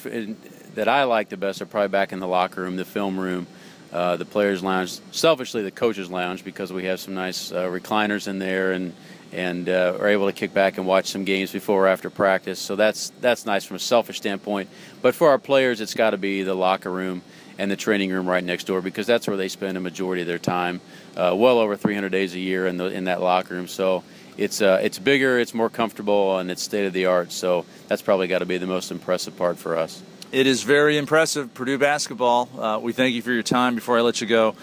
that 0.76 0.88
I 0.88 1.04
like 1.04 1.28
the 1.28 1.36
best 1.36 1.62
are 1.62 1.66
probably 1.66 1.90
back 1.90 2.14
in 2.14 2.20
the 2.20 2.28
locker 2.28 2.62
room, 2.62 2.78
the 2.78 2.86
film 2.86 3.20
room, 3.20 3.48
uh, 3.92 4.16
the 4.16 4.24
players' 4.24 4.64
lounge. 4.64 5.00
Selfishly, 5.12 5.64
the 5.64 5.72
coaches' 5.72 6.10
lounge 6.10 6.46
because 6.46 6.72
we 6.72 6.86
have 6.86 7.02
some 7.02 7.14
nice 7.14 7.52
uh, 7.52 7.66
recliners 7.66 8.28
in 8.28 8.40
there 8.40 8.72
and 8.72 8.94
and 9.34 9.68
uh, 9.68 9.98
are 10.00 10.10
able 10.10 10.28
to 10.28 10.32
kick 10.32 10.54
back 10.54 10.78
and 10.78 10.86
watch 10.86 11.08
some 11.08 11.26
games 11.26 11.52
before 11.52 11.86
or 11.86 11.88
after 11.88 12.10
practice. 12.10 12.60
So 12.60 12.76
that's 12.78 13.12
that's 13.20 13.46
nice 13.46 13.66
from 13.66 13.76
a 13.76 13.80
selfish 13.80 14.18
standpoint. 14.18 14.70
But 15.02 15.14
for 15.14 15.30
our 15.30 15.40
players, 15.40 15.82
it's 15.82 15.96
got 15.96 16.12
to 16.12 16.18
be 16.18 16.44
the 16.44 16.54
locker 16.54 16.92
room 16.92 17.22
and 17.58 17.70
the 17.70 17.76
training 17.76 18.12
room 18.12 18.28
right 18.28 18.44
next 18.44 18.66
door 18.66 18.82
because 18.82 19.08
that's 19.08 19.28
where 19.28 19.38
they 19.38 19.48
spend 19.48 19.78
a 19.78 19.80
majority 19.80 20.22
of 20.22 20.28
their 20.28 20.40
time, 20.40 20.82
uh, 21.16 21.34
well 21.36 21.60
over 21.60 21.76
300 21.76 22.10
days 22.10 22.34
a 22.34 22.40
year 22.40 22.68
in 22.68 22.78
the 22.78 22.86
in 22.86 23.06
that 23.06 23.22
locker 23.22 23.54
room. 23.54 23.68
So 23.68 24.04
it's 24.38 24.62
uh, 24.62 24.80
it's 24.82 25.00
bigger, 25.00 25.40
it's 25.40 25.54
more 25.54 25.70
comfortable, 25.70 26.38
and 26.38 26.50
it's 26.50 26.62
state 26.62 26.86
of 26.86 26.94
the 26.94 27.06
art. 27.06 27.32
So 27.32 27.66
that's 27.88 28.02
probably 28.02 28.28
got 28.28 28.40
to 28.40 28.46
be 28.46 28.58
the 28.58 28.68
most 28.68 28.92
impressive 28.92 29.38
part 29.38 29.58
for 29.58 29.78
us. 29.78 30.02
It 30.32 30.48
is 30.48 30.64
very 30.64 30.98
impressive, 30.98 31.54
Purdue 31.54 31.78
basketball. 31.78 32.50
Uh, 32.58 32.80
we 32.80 32.92
thank 32.92 33.14
you 33.14 33.22
for 33.22 33.32
your 33.32 33.44
time. 33.44 33.76
Before 33.76 33.98
I 33.98 34.02
let 34.02 34.20
you 34.20 34.26
go, 34.26 34.56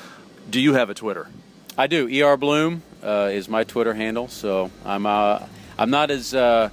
do 0.50 0.61
you 0.61 0.74
have 0.74 0.90
a 0.90 0.94
Twitter? 0.94 1.29
I 1.79 1.87
do. 1.87 2.09
Er 2.24 2.37
Bloom 2.37 2.83
uh, 3.03 3.31
is 3.33 3.48
my 3.48 3.64
Twitter 3.64 3.94
handle. 3.94 4.29
So 4.29 4.70
I'm 4.85 5.07
uh, 5.07 5.46
I'm 5.79 5.90
not 5.90 6.11
as 6.11 6.35
uh, 6.35 6.70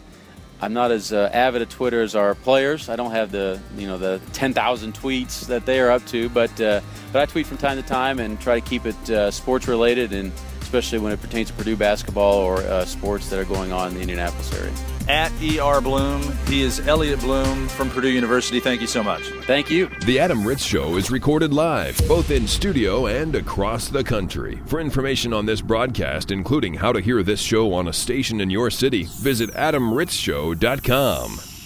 I'm 0.61 0.73
not 0.73 0.91
as 0.91 1.13
uh, 1.13 1.29
avid 1.33 1.61
a 1.61 1.65
Twitter 1.65 2.01
as 2.01 2.15
our 2.15 2.33
players. 2.33 2.89
I 2.89 2.95
don't 2.95 3.11
have 3.11 3.31
the 3.31 3.59
you 3.77 3.87
know 3.87 3.97
the 3.97 4.19
10,000 4.33 4.93
tweets 4.93 5.45
that 5.47 5.65
they 5.65 5.79
are 5.79 5.91
up 5.91 6.05
to, 6.07 6.29
but 6.29 6.59
uh, 6.59 6.81
but 7.11 7.21
I 7.21 7.25
tweet 7.25 7.45
from 7.45 7.57
time 7.57 7.77
to 7.77 7.87
time 7.87 8.19
and 8.19 8.39
try 8.39 8.59
to 8.59 8.65
keep 8.67 8.85
it 8.85 9.09
uh, 9.09 9.29
sports 9.29 9.67
related, 9.67 10.13
and 10.13 10.31
especially 10.61 10.99
when 10.99 11.11
it 11.13 11.21
pertains 11.21 11.49
to 11.49 11.53
Purdue 11.53 11.75
basketball 11.75 12.35
or 12.35 12.57
uh, 12.57 12.85
sports 12.85 13.29
that 13.29 13.39
are 13.39 13.45
going 13.45 13.71
on 13.71 13.89
in 13.89 13.93
the 13.95 14.01
Indianapolis 14.01 14.51
area. 14.53 14.96
At 15.09 15.31
ER 15.41 15.81
Bloom. 15.81 16.21
He 16.47 16.61
is 16.61 16.85
Elliot 16.87 17.19
Bloom 17.19 17.67
from 17.69 17.89
Purdue 17.89 18.09
University. 18.09 18.59
Thank 18.59 18.81
you 18.81 18.87
so 18.87 19.03
much. 19.03 19.23
Thank 19.45 19.69
you. 19.69 19.89
The 20.05 20.19
Adam 20.19 20.45
Ritz 20.45 20.63
Show 20.63 20.95
is 20.95 21.11
recorded 21.11 21.53
live, 21.53 21.97
both 22.07 22.31
in 22.31 22.47
studio 22.47 23.07
and 23.07 23.35
across 23.35 23.89
the 23.89 24.03
country. 24.03 24.59
For 24.65 24.79
information 24.79 25.33
on 25.33 25.45
this 25.45 25.61
broadcast, 25.61 26.31
including 26.31 26.75
how 26.75 26.93
to 26.93 26.99
hear 26.99 27.23
this 27.23 27.41
show 27.41 27.73
on 27.73 27.87
a 27.87 27.93
station 27.93 28.41
in 28.41 28.49
your 28.49 28.69
city, 28.69 29.03
visit 29.03 29.51
adamritzshow.com. 29.53 31.56